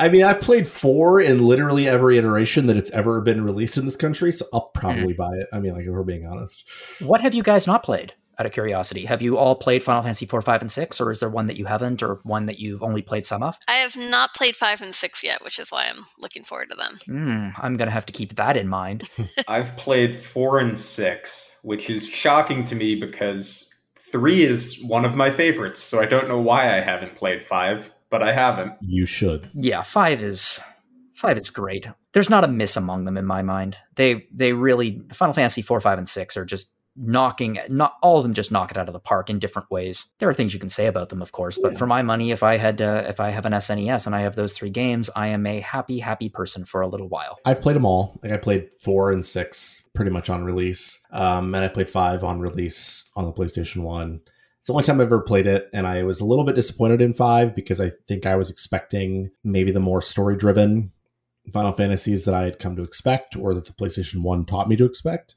[0.00, 3.84] I mean, I've played four in literally every iteration that it's ever been released in
[3.84, 5.16] this country, so I'll probably mm.
[5.16, 5.48] buy it.
[5.52, 6.64] I mean, like if we're being honest.
[7.00, 8.14] What have you guys not played?
[8.38, 9.04] Out of curiosity.
[9.04, 11.56] Have you all played Final Fantasy 4, 5, and 6, or is there one that
[11.56, 13.58] you haven't, or one that you've only played some of?
[13.66, 16.76] I have not played 5 and 6 yet, which is why I'm looking forward to
[16.76, 16.92] them.
[17.08, 19.08] Mm, I'm going to have to keep that in mind.
[19.48, 25.16] I've played 4 and 6, which is shocking to me because 3 is one of
[25.16, 28.74] my favorites, so I don't know why I haven't played 5, but I haven't.
[28.80, 29.50] You should.
[29.54, 30.60] Yeah, 5 is.
[31.14, 31.88] Five is great.
[32.12, 33.76] There's not a miss among them in my mind.
[33.96, 38.22] They they really Final Fantasy four, five, and six are just knocking not all of
[38.22, 40.60] them just knock it out of the park in different ways there are things you
[40.60, 41.78] can say about them of course but yeah.
[41.78, 44.34] for my money if i had uh, if i have an snes and i have
[44.36, 47.76] those three games i am a happy happy person for a little while i've played
[47.76, 51.68] them all like i played four and six pretty much on release um, and i
[51.68, 54.20] played five on release on the playstation one
[54.60, 57.00] it's the only time I've ever played it, and I was a little bit disappointed
[57.00, 60.90] in five because I think I was expecting maybe the more story driven
[61.52, 64.76] Final Fantasies that I had come to expect or that the PlayStation 1 taught me
[64.76, 65.34] to expect.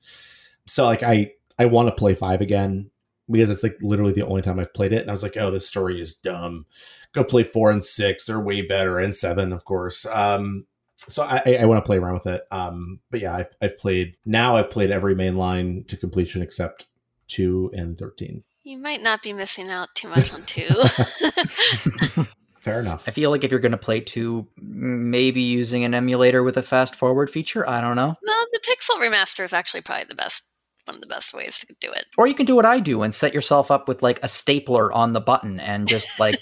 [0.67, 2.89] So like I I want to play five again
[3.29, 5.01] because it's like literally the only time I've played it.
[5.01, 6.65] And I was like, oh, this story is dumb.
[7.13, 10.05] Go play four and six; they're way better, and seven, of course.
[10.05, 10.65] Um,
[11.07, 12.43] so I, I want to play around with it.
[12.51, 14.55] Um, but yeah, I've, I've played now.
[14.55, 16.87] I've played every main line to completion except
[17.27, 18.43] two and thirteen.
[18.63, 20.67] You might not be missing out too much on two.
[22.61, 23.05] Fair enough.
[23.07, 26.61] I feel like if you're going to play two, maybe using an emulator with a
[26.61, 27.67] fast forward feature.
[27.67, 28.13] I don't know.
[28.21, 30.43] no, the Pixel remaster is actually probably the best,
[30.91, 32.05] one of the best ways to do it.
[32.17, 34.91] Or you can do what I do and set yourself up with like a stapler
[34.91, 36.37] on the button and just like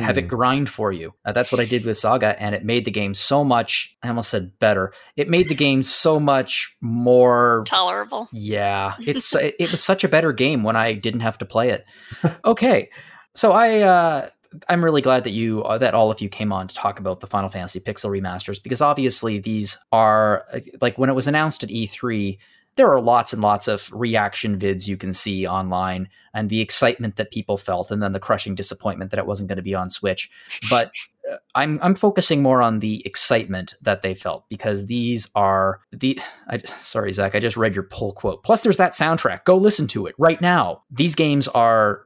[0.00, 0.28] have it Hmm.
[0.28, 1.14] grind for you.
[1.24, 3.96] Uh, that's what I did with Saga, and it made the game so much.
[4.02, 4.92] I almost said better.
[5.16, 7.64] It made the game so much more.
[7.66, 8.28] Tolerable.
[8.32, 11.70] Yeah, it's it, it was such a better game when I didn't have to play
[11.70, 11.84] it.
[12.44, 12.90] Okay,
[13.34, 14.28] so I uh,
[14.68, 17.20] I'm really glad that you uh, that all of you came on to talk about
[17.20, 21.62] the Final Fantasy Pixel remasters because obviously these are uh, like when it was announced
[21.62, 22.38] at E3.
[22.76, 27.16] There are lots and lots of reaction vids you can see online and the excitement
[27.16, 29.88] that people felt and then the crushing disappointment that it wasn't going to be on
[29.90, 30.30] Switch.
[30.70, 30.92] But
[31.30, 36.20] uh, I'm I'm focusing more on the excitement that they felt because these are the
[36.48, 38.42] I, sorry Zach I just read your pull quote.
[38.42, 39.44] Plus there's that soundtrack.
[39.44, 40.82] Go listen to it right now.
[40.90, 42.02] These games are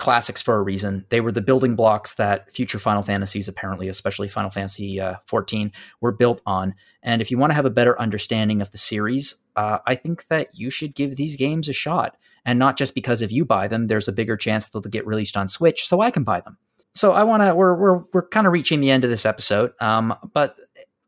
[0.00, 1.04] classics for a reason.
[1.10, 5.70] They were the building blocks that future Final Fantasies apparently especially Final Fantasy uh, 14
[6.00, 6.74] were built on.
[7.02, 10.26] And if you want to have a better understanding of the series, uh, I think
[10.28, 12.16] that you should give these games a shot.
[12.44, 15.06] And not just because if you buy them, there's a bigger chance that they'll get
[15.06, 16.56] released on Switch, so I can buy them.
[16.94, 17.54] So I want to.
[17.54, 19.72] We're we're we're kind of reaching the end of this episode.
[19.78, 20.58] Um, but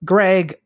[0.05, 0.57] Greg,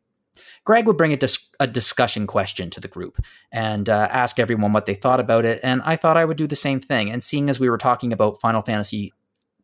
[0.67, 4.73] Greg would bring a, dis- a discussion question to the group and uh, ask everyone
[4.73, 5.61] what they thought about it.
[5.63, 7.09] And I thought I would do the same thing.
[7.09, 9.13] And seeing as we were talking about Final Fantasy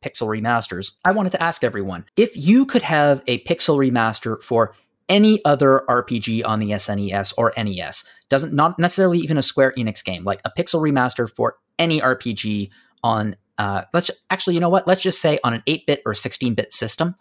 [0.02, 4.76] Pixel remasters, I wanted to ask everyone if you could have a Pixel remaster for
[5.10, 10.06] any other RPG on the SNES or NES, doesn't not necessarily even a Square Enix
[10.06, 12.70] game, like a Pixel remaster for any RPG
[13.04, 14.88] on uh, let's actually, you know what?
[14.88, 17.16] Let's just say on an 8-bit or 16-bit system,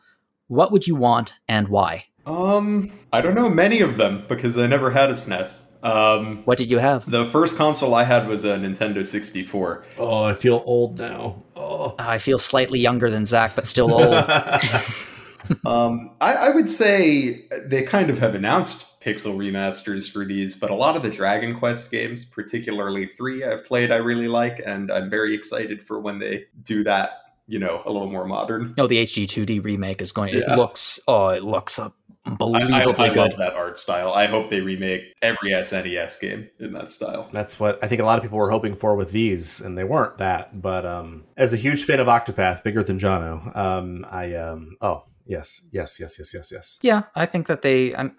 [0.47, 2.05] what would you want and why?
[2.27, 5.69] Um, I don't know many of them because I never had a SNES.
[5.85, 7.11] Um, What did you have?
[7.11, 9.85] the first console I had was a Nintendo 64.
[9.99, 11.43] Oh, I feel old now.
[11.57, 11.97] Oh.
[11.99, 14.15] I feel slightly younger than Zach, but still old.
[15.67, 20.71] um, I, I would say they kind of have announced pixel remasters for these, but
[20.71, 24.91] a lot of the Dragon Quest games, particularly three, I've played, I really like, and
[24.93, 27.19] I'm very excited for when they do that.
[27.49, 28.73] You know, a little more modern.
[28.79, 30.33] no, the HD 2D remake is going.
[30.33, 30.53] Yeah.
[30.53, 31.01] It looks.
[31.09, 31.91] Oh, it looks I,
[32.25, 33.17] unbelievably I, I good.
[33.17, 34.13] love that art style.
[34.13, 37.29] I hope they remake every SNES game in that style.
[37.33, 39.85] That's what I think a lot of people were hoping for with these, and they
[39.85, 40.61] weren't that.
[40.61, 45.05] But um, as a huge fan of Octopath, bigger than Jono, um, I um, oh
[45.27, 46.79] yes, yes, yes, yes, yes, yes.
[46.83, 47.95] Yeah, I think that they.
[47.95, 48.15] Um,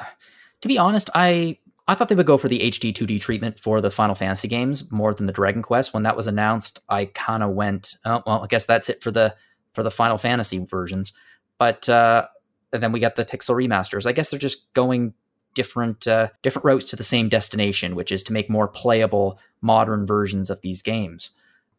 [0.61, 3.81] to be honest, I I thought they would go for the HD 2D treatment for
[3.81, 5.93] the Final Fantasy games more than the Dragon Quest.
[5.93, 9.11] When that was announced, I kind of went, oh well, I guess that's it for
[9.11, 9.35] the
[9.73, 11.13] for the Final Fantasy versions.
[11.57, 12.27] But uh,
[12.73, 14.05] and then we got the Pixel remasters.
[14.05, 15.13] I guess they're just going
[15.53, 20.05] different uh, different routes to the same destination, which is to make more playable modern
[20.05, 21.31] versions of these games.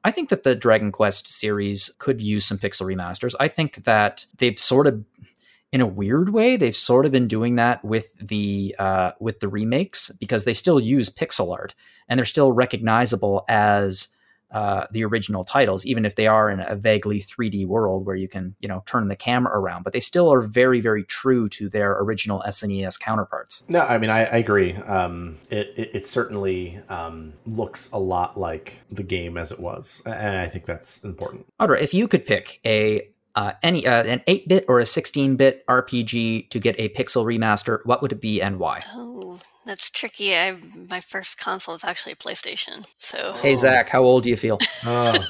[0.05, 3.34] I think that the Dragon Quest series could use some pixel remasters.
[3.40, 5.05] I think that they've sort of
[5.72, 9.49] in a weird way they've sort of been doing that with the uh, with the
[9.49, 11.74] remakes because they still use pixel art
[12.09, 14.09] and they're still recognizable as
[14.55, 18.28] uh, the original titles even if they are in a vaguely 3d world where you
[18.28, 21.68] can you know turn the camera around but they still are very very true to
[21.68, 24.74] their original snes counterparts No, I mean I, I agree.
[24.74, 30.02] Um, it, it it certainly um, looks a lot like the game as it was,
[30.07, 31.46] and I think that's important.
[31.61, 36.48] Audra, if you could pick a uh, any uh, an 8-bit or a 16-bit rpg
[36.50, 40.37] to get a pixel remaster what would it be and why Oh, that's tricky.
[40.37, 40.57] I
[40.91, 42.87] my first console is actually a PlayStation.
[42.99, 45.25] So hey zach how old do you feel Uh,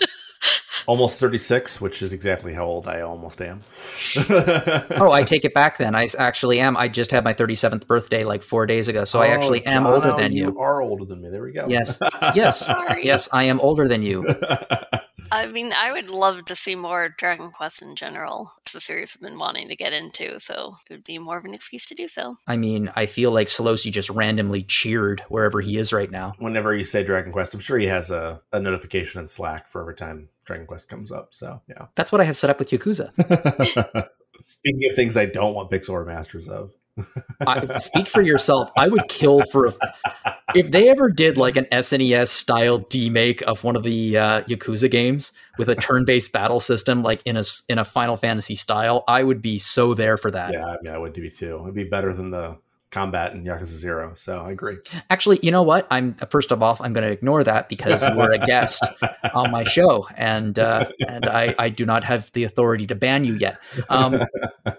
[0.86, 3.62] almost thirty six, which is exactly how old I almost am.
[4.96, 5.94] Oh, I take it back then.
[5.94, 6.76] I actually am.
[6.76, 9.84] I just had my 37th birthday like four days ago, so I actually Oh, am
[9.84, 10.52] Jono, older than you.
[10.52, 11.28] You are older than me.
[11.30, 11.66] There we go.
[11.68, 11.98] Yes.
[12.34, 12.66] Yes.
[12.66, 13.04] Sorry.
[13.04, 14.24] Yes, I am older than you.
[15.32, 18.50] I mean, I would love to see more Dragon Quest in general.
[18.62, 21.44] It's a series I've been wanting to get into, so it would be more of
[21.44, 22.36] an excuse to do so.
[22.46, 26.32] I mean, I feel like Solosi just randomly cheered wherever he is right now.
[26.38, 29.80] Whenever you say Dragon Quest, I'm sure he has a, a notification in Slack for
[29.80, 31.34] every time Dragon Quest comes up.
[31.34, 31.86] So yeah.
[31.94, 33.10] That's what I have set up with Yakuza.
[34.42, 36.72] Speaking of things I don't want pixel remasters of,
[37.46, 38.70] I, speak for yourself.
[38.76, 39.72] I would kill for a,
[40.54, 44.90] if they ever did like an SNES style demake of one of the uh, Yakuza
[44.90, 49.04] games with a turn based battle system, like in a in a Final Fantasy style.
[49.08, 50.52] I would be so there for that.
[50.52, 51.60] yeah, I mean, I would be too.
[51.62, 52.58] It'd be better than the
[52.94, 54.14] combat in Yakuza Zero.
[54.14, 54.78] So I agree.
[55.10, 55.86] Actually, you know what?
[55.90, 58.86] I'm first of all, I'm going to ignore that because you were a guest
[59.34, 63.24] on my show, and uh, and I, I do not have the authority to ban
[63.24, 63.58] you yet.
[63.88, 64.22] Um,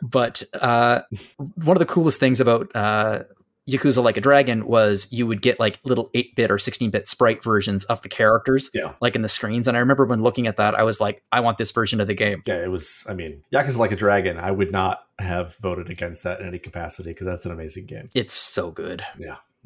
[0.01, 1.01] but uh,
[1.38, 3.24] one of the coolest things about uh,
[3.70, 7.07] Yakuza Like a Dragon was you would get like little 8 bit or 16 bit
[7.07, 8.93] sprite versions of the characters, Yeah.
[9.01, 9.68] like in the screens.
[9.68, 12.07] And I remember when looking at that, I was like, I want this version of
[12.07, 12.43] the game.
[12.45, 13.05] Yeah, it was.
[13.09, 14.38] I mean, Yakuza Like a Dragon.
[14.38, 18.09] I would not have voted against that in any capacity because that's an amazing game.
[18.13, 19.03] It's so good.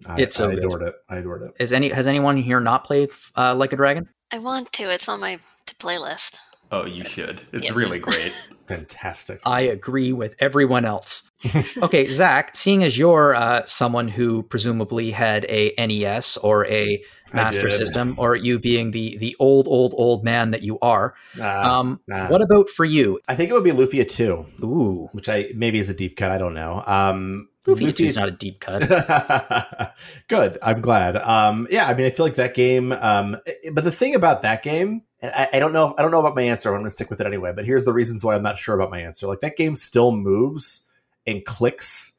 [0.06, 0.64] I, It's so I good.
[0.64, 0.96] adored it.
[1.10, 1.52] I adored it.
[1.60, 4.08] Is any has anyone here not played uh, Like a Dragon?
[4.32, 4.90] I want to.
[4.92, 6.38] It's on my to playlist.
[6.72, 7.42] Oh, you should.
[7.52, 7.76] It's Yeah.
[7.76, 8.32] really great.
[8.68, 9.42] Fantastic.
[9.46, 11.29] I agree with everyone else.
[11.84, 17.70] okay, Zach, seeing as you're uh, someone who presumably had a NES or a Master.
[17.70, 22.02] System, or you being the the old, old, old man that you are, Nah, um,
[22.08, 22.28] nah.
[22.28, 23.20] what about for you?
[23.28, 26.32] I think it would be Lufia 2, Ooh, which I maybe is a deep cut.
[26.32, 26.84] I don't know.
[26.88, 29.94] Um, Lufia 2 is not a deep cut.
[30.28, 30.58] Good.
[30.64, 31.18] I'm glad.
[31.18, 32.92] Um, yeah, I mean, I feel like that game.
[32.92, 33.38] Um,
[33.74, 35.94] but the thing about that game, and I, I don't know.
[35.98, 36.70] I don't know about my answer.
[36.70, 37.52] I'm going to stick with it anyway.
[37.56, 39.28] But here's the reasons why I'm not sure about my answer.
[39.28, 40.86] Like that game still moves
[41.26, 42.14] and clicks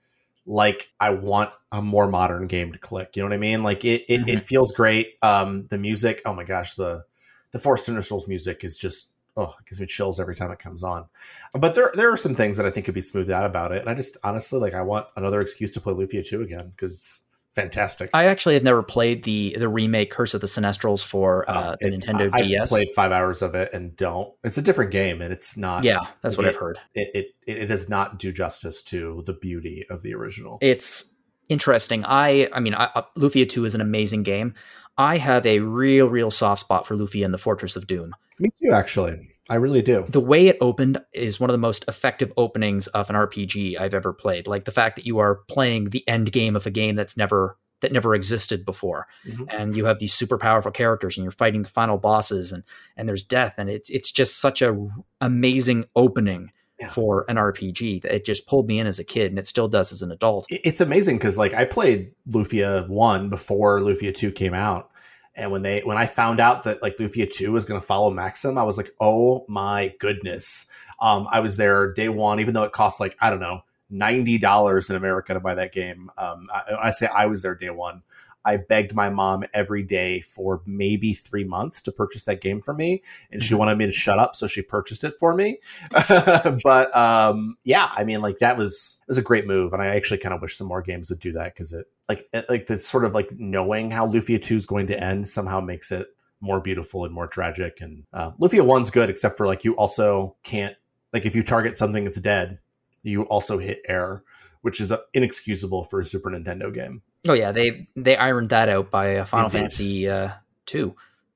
[0.46, 3.16] like I want a more modern game to click.
[3.16, 3.62] You know what I mean?
[3.62, 4.05] Like it.
[4.09, 5.14] It, it feels great.
[5.22, 6.22] Um, the music.
[6.24, 7.05] Oh my gosh the
[7.53, 9.12] the Force Sinistral's music is just.
[9.36, 11.07] Oh, it gives me chills every time it comes on.
[11.55, 13.80] But there, there are some things that I think could be smoothed out about it,
[13.80, 17.22] and I just honestly like I want another excuse to play Lufia 2 again because
[17.55, 18.11] fantastic.
[18.14, 21.88] I actually have never played the the remake Curse of the Sinistrals for uh, the
[21.88, 22.72] It's- Nintendo I, DS.
[22.72, 24.32] I played five hours of it and don't.
[24.44, 25.84] It's a different game, and it's not.
[25.84, 26.51] yeah, that's what Yeah.
[26.51, 26.78] I've heard.
[26.94, 27.11] it,
[27.46, 30.59] it it does not do justice to the beauty of the original.
[30.61, 31.12] It's
[31.48, 32.05] interesting.
[32.07, 34.55] I I mean, I, uh, Lufia 2 is an amazing game.
[34.99, 38.14] I have a real, real soft spot for Lufia and the Fortress of Doom.
[38.38, 39.18] Me too, actually.
[39.49, 40.05] I really do.
[40.09, 43.95] The way it opened is one of the most effective openings of an RPG I've
[43.95, 44.47] ever played.
[44.47, 47.57] Like the fact that you are playing the end game of a game that's never
[47.80, 49.47] that never existed before, Mhm.
[49.49, 52.62] and you have these super powerful characters, and you're fighting the final bosses, and
[52.95, 54.88] and there's death, and it's it's just such a r-
[55.22, 56.51] amazing opening
[56.81, 56.89] Yeah.
[56.89, 59.68] for an RPG that it just pulled me in as a kid, and it still
[59.68, 60.47] does as an adult.
[60.49, 64.91] It's amazing because like I played Lufia one before Lufia two came out,
[65.35, 68.11] and when they when I found out that like Lufia two was going to follow
[68.11, 70.66] Maxim, I was like, oh my goodness.
[71.01, 73.61] Um, I was there day one, even though it cost like I don't know
[73.91, 76.11] ninety dollars in America to buy that game.
[76.16, 78.03] Um, I, I say I was there day one.
[78.45, 82.72] I begged my mom every day for maybe three months to purchase that game for
[82.74, 83.59] me, and she Mhm.
[83.59, 85.59] wanted me to shut up, so she purchased it for me.
[86.64, 89.88] but um, yeah, I mean, like that was it was a great move, and I
[89.88, 92.66] actually kind of wish some more games would do that because it like it, like
[92.66, 96.09] the sort of like knowing how Lufia two is going to end somehow makes it
[96.41, 97.80] more beautiful and more tragic.
[97.80, 100.74] And uh, Lufia one's good, except for like you also can't
[101.12, 102.59] like if you target something that's dead,
[103.03, 104.22] you also hit air,
[104.62, 107.03] which is uh, inexcusable for a Super Nintendo game.
[107.29, 109.59] Oh yeah, they they ironed that out by uh, Final Indeed.
[109.59, 110.31] Fantasy uh,
[110.66, 110.95] two,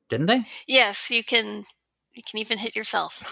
[0.09, 0.45] didn't they?
[0.67, 1.65] Yes, you can.
[2.15, 3.25] You can even hit yourself.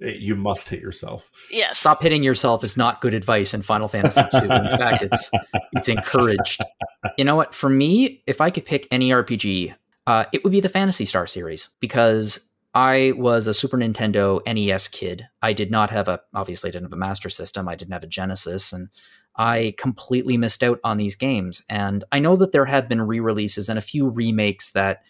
[0.00, 1.30] you must hit yourself.
[1.50, 1.76] Yes.
[1.76, 4.38] Stop hitting yourself is not good advice in Final Fantasy two.
[4.38, 4.48] In
[4.78, 5.30] fact, it's
[5.72, 6.62] it's encouraged.
[7.18, 7.54] You know what?
[7.54, 9.74] For me, if I could pick any RPG,
[10.06, 14.88] uh, it would be the Phantasy Star series because I was a Super Nintendo NES
[14.88, 15.28] kid.
[15.42, 17.68] I did not have a obviously I didn't have a Master System.
[17.68, 18.88] I didn't have a Genesis, and
[19.38, 21.62] I completely missed out on these games.
[21.70, 25.02] And I know that there have been re-releases and a few remakes that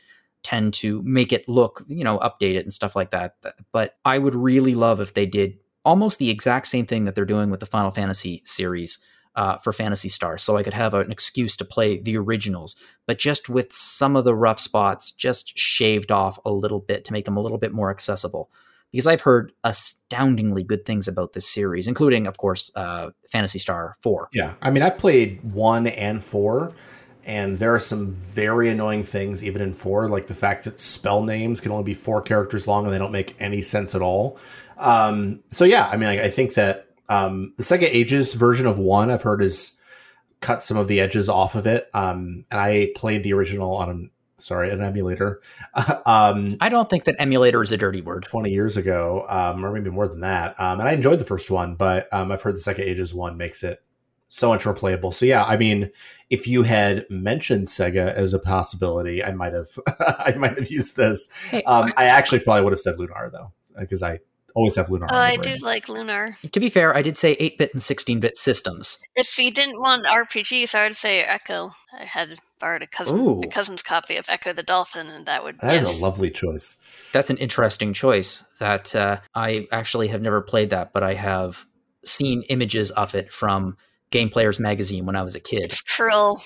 [0.42, 3.36] tend to make it look, you know, updated and stuff like that.
[3.72, 7.24] But I would really love if they did almost the exact same thing that they're
[7.24, 8.98] doing with the Final Fantasy series
[9.34, 12.74] uh, for Phantasy Star, so I could have an excuse to play the originals,
[13.06, 17.12] but just with some of the rough spots just shaved off a little bit to
[17.12, 18.50] make them a little bit more accessible.
[18.92, 23.96] Because I've heard astoundingly good things about this series, including, of course, uh, Phantasy Star
[24.02, 24.28] 4.
[24.32, 26.72] Yeah, I mean, I've played one and four,
[27.24, 31.22] and there are some very annoying things even in four, like the fact that spell
[31.22, 34.38] names can only be four characters long and they don't make any sense at all.
[34.78, 38.78] Um, so yeah, I mean, I, I think that um, the Sega Ages version of
[38.78, 39.78] one I've heard is
[40.40, 44.10] cut some of the edges off of it, um, and I played the original on
[44.38, 45.40] sorry an emulator.
[46.06, 48.24] um, I don't think that emulator is a dirty word.
[48.24, 50.58] 20 years ago, um, or maybe more than that.
[50.60, 53.36] Um, and I enjoyed the first one, but um, I've heard the Sega Ages one
[53.36, 53.82] makes it
[54.28, 55.10] so much more playable.
[55.10, 55.90] So yeah, I mean,
[56.30, 59.68] if you had mentioned Sega as a possibility, I might have,
[60.00, 61.28] I might have used this.
[61.50, 64.20] Hey, Um, I actually probably would have said Lunar though, because I
[64.58, 65.06] always have Lunar.
[65.10, 66.30] Oh, on I the do like Lunar.
[66.52, 68.98] to be fair, I did say 8 bit and 16 bit systems.
[69.16, 71.70] If you didn't want RPGs, I would say Ecco.
[71.98, 75.58] I had borrowed a cousin, a cousin's copy of Ecco the Dolphin, and that would.
[75.58, 75.98] Be That is yes.
[75.98, 76.78] a lovely choice.
[77.12, 81.64] That's an interesting choice that uh, I actually have never played that, but I have
[82.04, 83.76] seen images of it from
[84.10, 85.64] Game Players magazine when I was a kid.
[85.64, 86.40] It's cruel.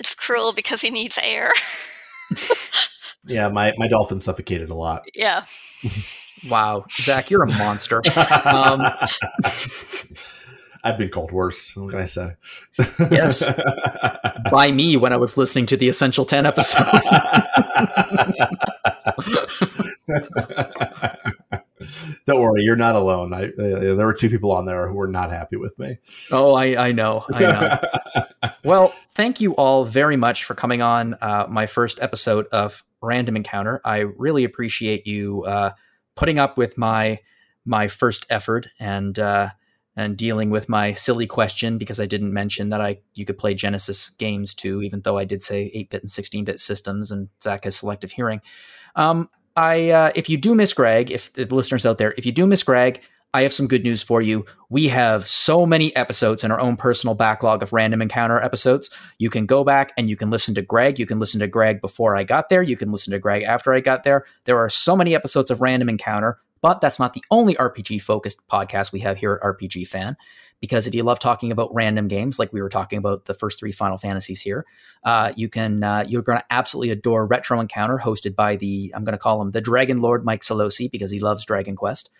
[0.00, 1.52] It's cruel because he needs air.
[3.28, 5.02] Yeah, my, my dolphin suffocated a lot.
[5.14, 5.42] yeah.
[6.50, 8.02] Wow, Zach, you're a monster.
[8.44, 8.82] Um,
[10.84, 11.76] I've been called worse.
[11.76, 12.34] What can I say?
[13.10, 13.44] Yes.
[14.50, 16.86] by me when I was listening to the Essential 10 episode.
[22.26, 23.32] Don't worry, you're not alone.
[23.32, 25.98] I, uh, there were two people on there who were not happy with me.
[26.30, 27.24] oh, I, I know.
[27.32, 27.78] I know.
[28.64, 33.36] Well, thank you all very much for coming on uh, my first episode of Random
[33.36, 33.80] Encounter.
[33.84, 35.72] I really appreciate you uh,
[36.18, 37.20] putting up with my
[37.64, 39.50] my first effort and uh,
[39.94, 43.54] and dealing with my silly question because I didn't mention that I you could play
[43.54, 47.76] Genesis games too, even though I did say 8-bit and 16-bit systems, and Zach has
[47.76, 48.40] selective hearing.
[48.96, 52.32] Um, I uh, if you do miss Greg, if the listeners out there, if you
[52.32, 53.00] do miss Greg,
[53.34, 54.46] I have some good news for you.
[54.70, 58.88] We have so many episodes in our own personal backlog of random encounter episodes.
[59.18, 60.98] You can go back and you can listen to Greg.
[60.98, 62.62] You can listen to Greg before I got there.
[62.62, 64.24] You can listen to Greg after I got there.
[64.44, 68.40] There are so many episodes of random encounter, but that's not the only RPG focused
[68.48, 70.16] podcast we have here at RPG Fan.
[70.60, 73.60] Because if you love talking about random games, like we were talking about the first
[73.60, 74.64] three Final Fantasies here,
[75.04, 79.04] uh, you can uh, you're going to absolutely adore Retro Encounter, hosted by the I'm
[79.04, 82.10] going to call him the Dragon Lord Mike Solosi because he loves Dragon Quest.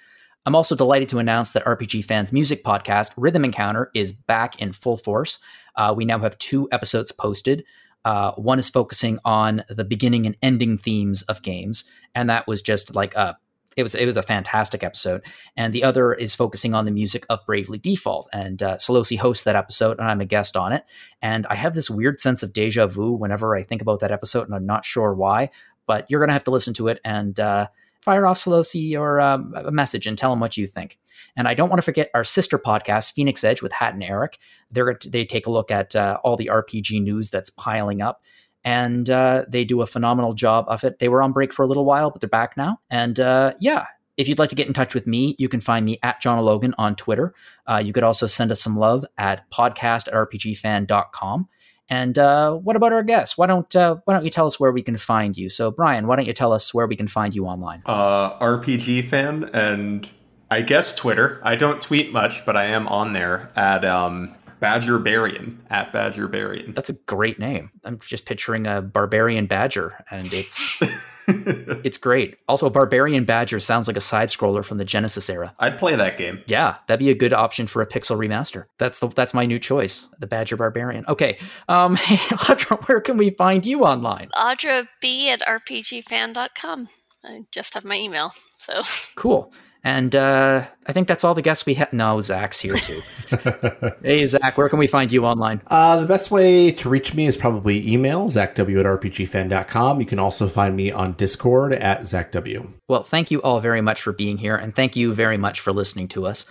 [0.49, 4.73] I'm also delighted to announce that RPG Fans Music Podcast, Rhythm Encounter, is back in
[4.73, 5.41] full force.
[5.77, 7.65] Uh, we now have two episodes posted.
[8.07, 11.85] Uh, one is focusing on the beginning and ending themes of games,
[12.15, 13.37] and that was just like a
[13.77, 15.23] it was it was a fantastic episode.
[15.55, 18.31] And the other is focusing on the music of Bravely Default.
[18.33, 20.87] And uh, Solosi hosts that episode, and I'm a guest on it.
[21.21, 24.47] And I have this weird sense of deja vu whenever I think about that episode,
[24.47, 25.51] and I'm not sure why.
[25.87, 27.67] But you're gonna have to listen to it and uh,
[28.03, 30.99] fire off Solosi or um, a message and tell them what you think.
[31.37, 34.39] And I don't want to forget our sister podcast, Phoenix Edge with Hat and Eric.
[34.71, 38.23] They're they take a look at uh, all the RPG news that's piling up,
[38.65, 40.99] and uh, they do a phenomenal job of it.
[40.99, 42.81] They were on break for a little while, but they're back now.
[42.91, 43.87] And uh, yeah,
[44.17, 46.45] if you'd like to get in touch with me, you can find me at John
[46.45, 47.35] Logan on Twitter.
[47.67, 51.49] Uh, you could also send us some love at podcast at rpgfan.com.
[51.89, 53.39] And uh, what about our guests?
[53.39, 55.49] Why don't uh, why don't you tell us where we can find you?
[55.49, 57.83] So, Brian, why don't you tell us where we can find you online?
[57.87, 60.09] Uh, RPG fan and
[60.51, 61.41] I guess Twitter.
[61.43, 66.29] I don't tweet much, but I am on there at um, Badger Barian at Badger
[66.29, 66.75] Barian.
[66.75, 67.71] That's a great name.
[67.85, 70.83] I'm just picturing a barbarian badger, and it's
[71.29, 72.37] it's great.
[72.49, 75.53] Also, barbarian badger sounds like a side scroller from the Genesis era.
[75.59, 76.43] I'd play that game.
[76.47, 78.65] Yeah, that'd be a good option for a pixel remaster.
[78.79, 81.05] That's the that's my new choice, the Badger Barbarian.
[81.09, 84.29] Okay, um, hey, Audra, where can we find you online?
[84.35, 86.89] Audra B at rpgfan.com.
[87.25, 88.33] I just have my email.
[88.59, 88.81] So
[89.17, 89.53] Cool.
[89.85, 91.93] And uh, I think that's all the guests we have.
[91.93, 93.01] No, Zach's here too.
[94.03, 95.63] hey, Zach, where can we find you online?
[95.69, 100.01] Uh, the best way to reach me is probably email, zachw at rpgfan.com.
[100.01, 102.73] You can also find me on Discord at zachw.
[102.89, 105.73] Well, thank you all very much for being here, and thank you very much for
[105.73, 106.45] listening to us.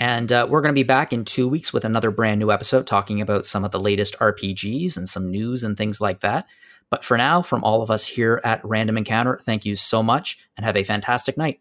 [0.00, 2.86] And uh, we're going to be back in two weeks with another brand new episode
[2.86, 6.46] talking about some of the latest RPGs and some news and things like that.
[6.90, 10.38] But for now, from all of us here at Random Encounter, thank you so much
[10.56, 11.60] and have a fantastic night.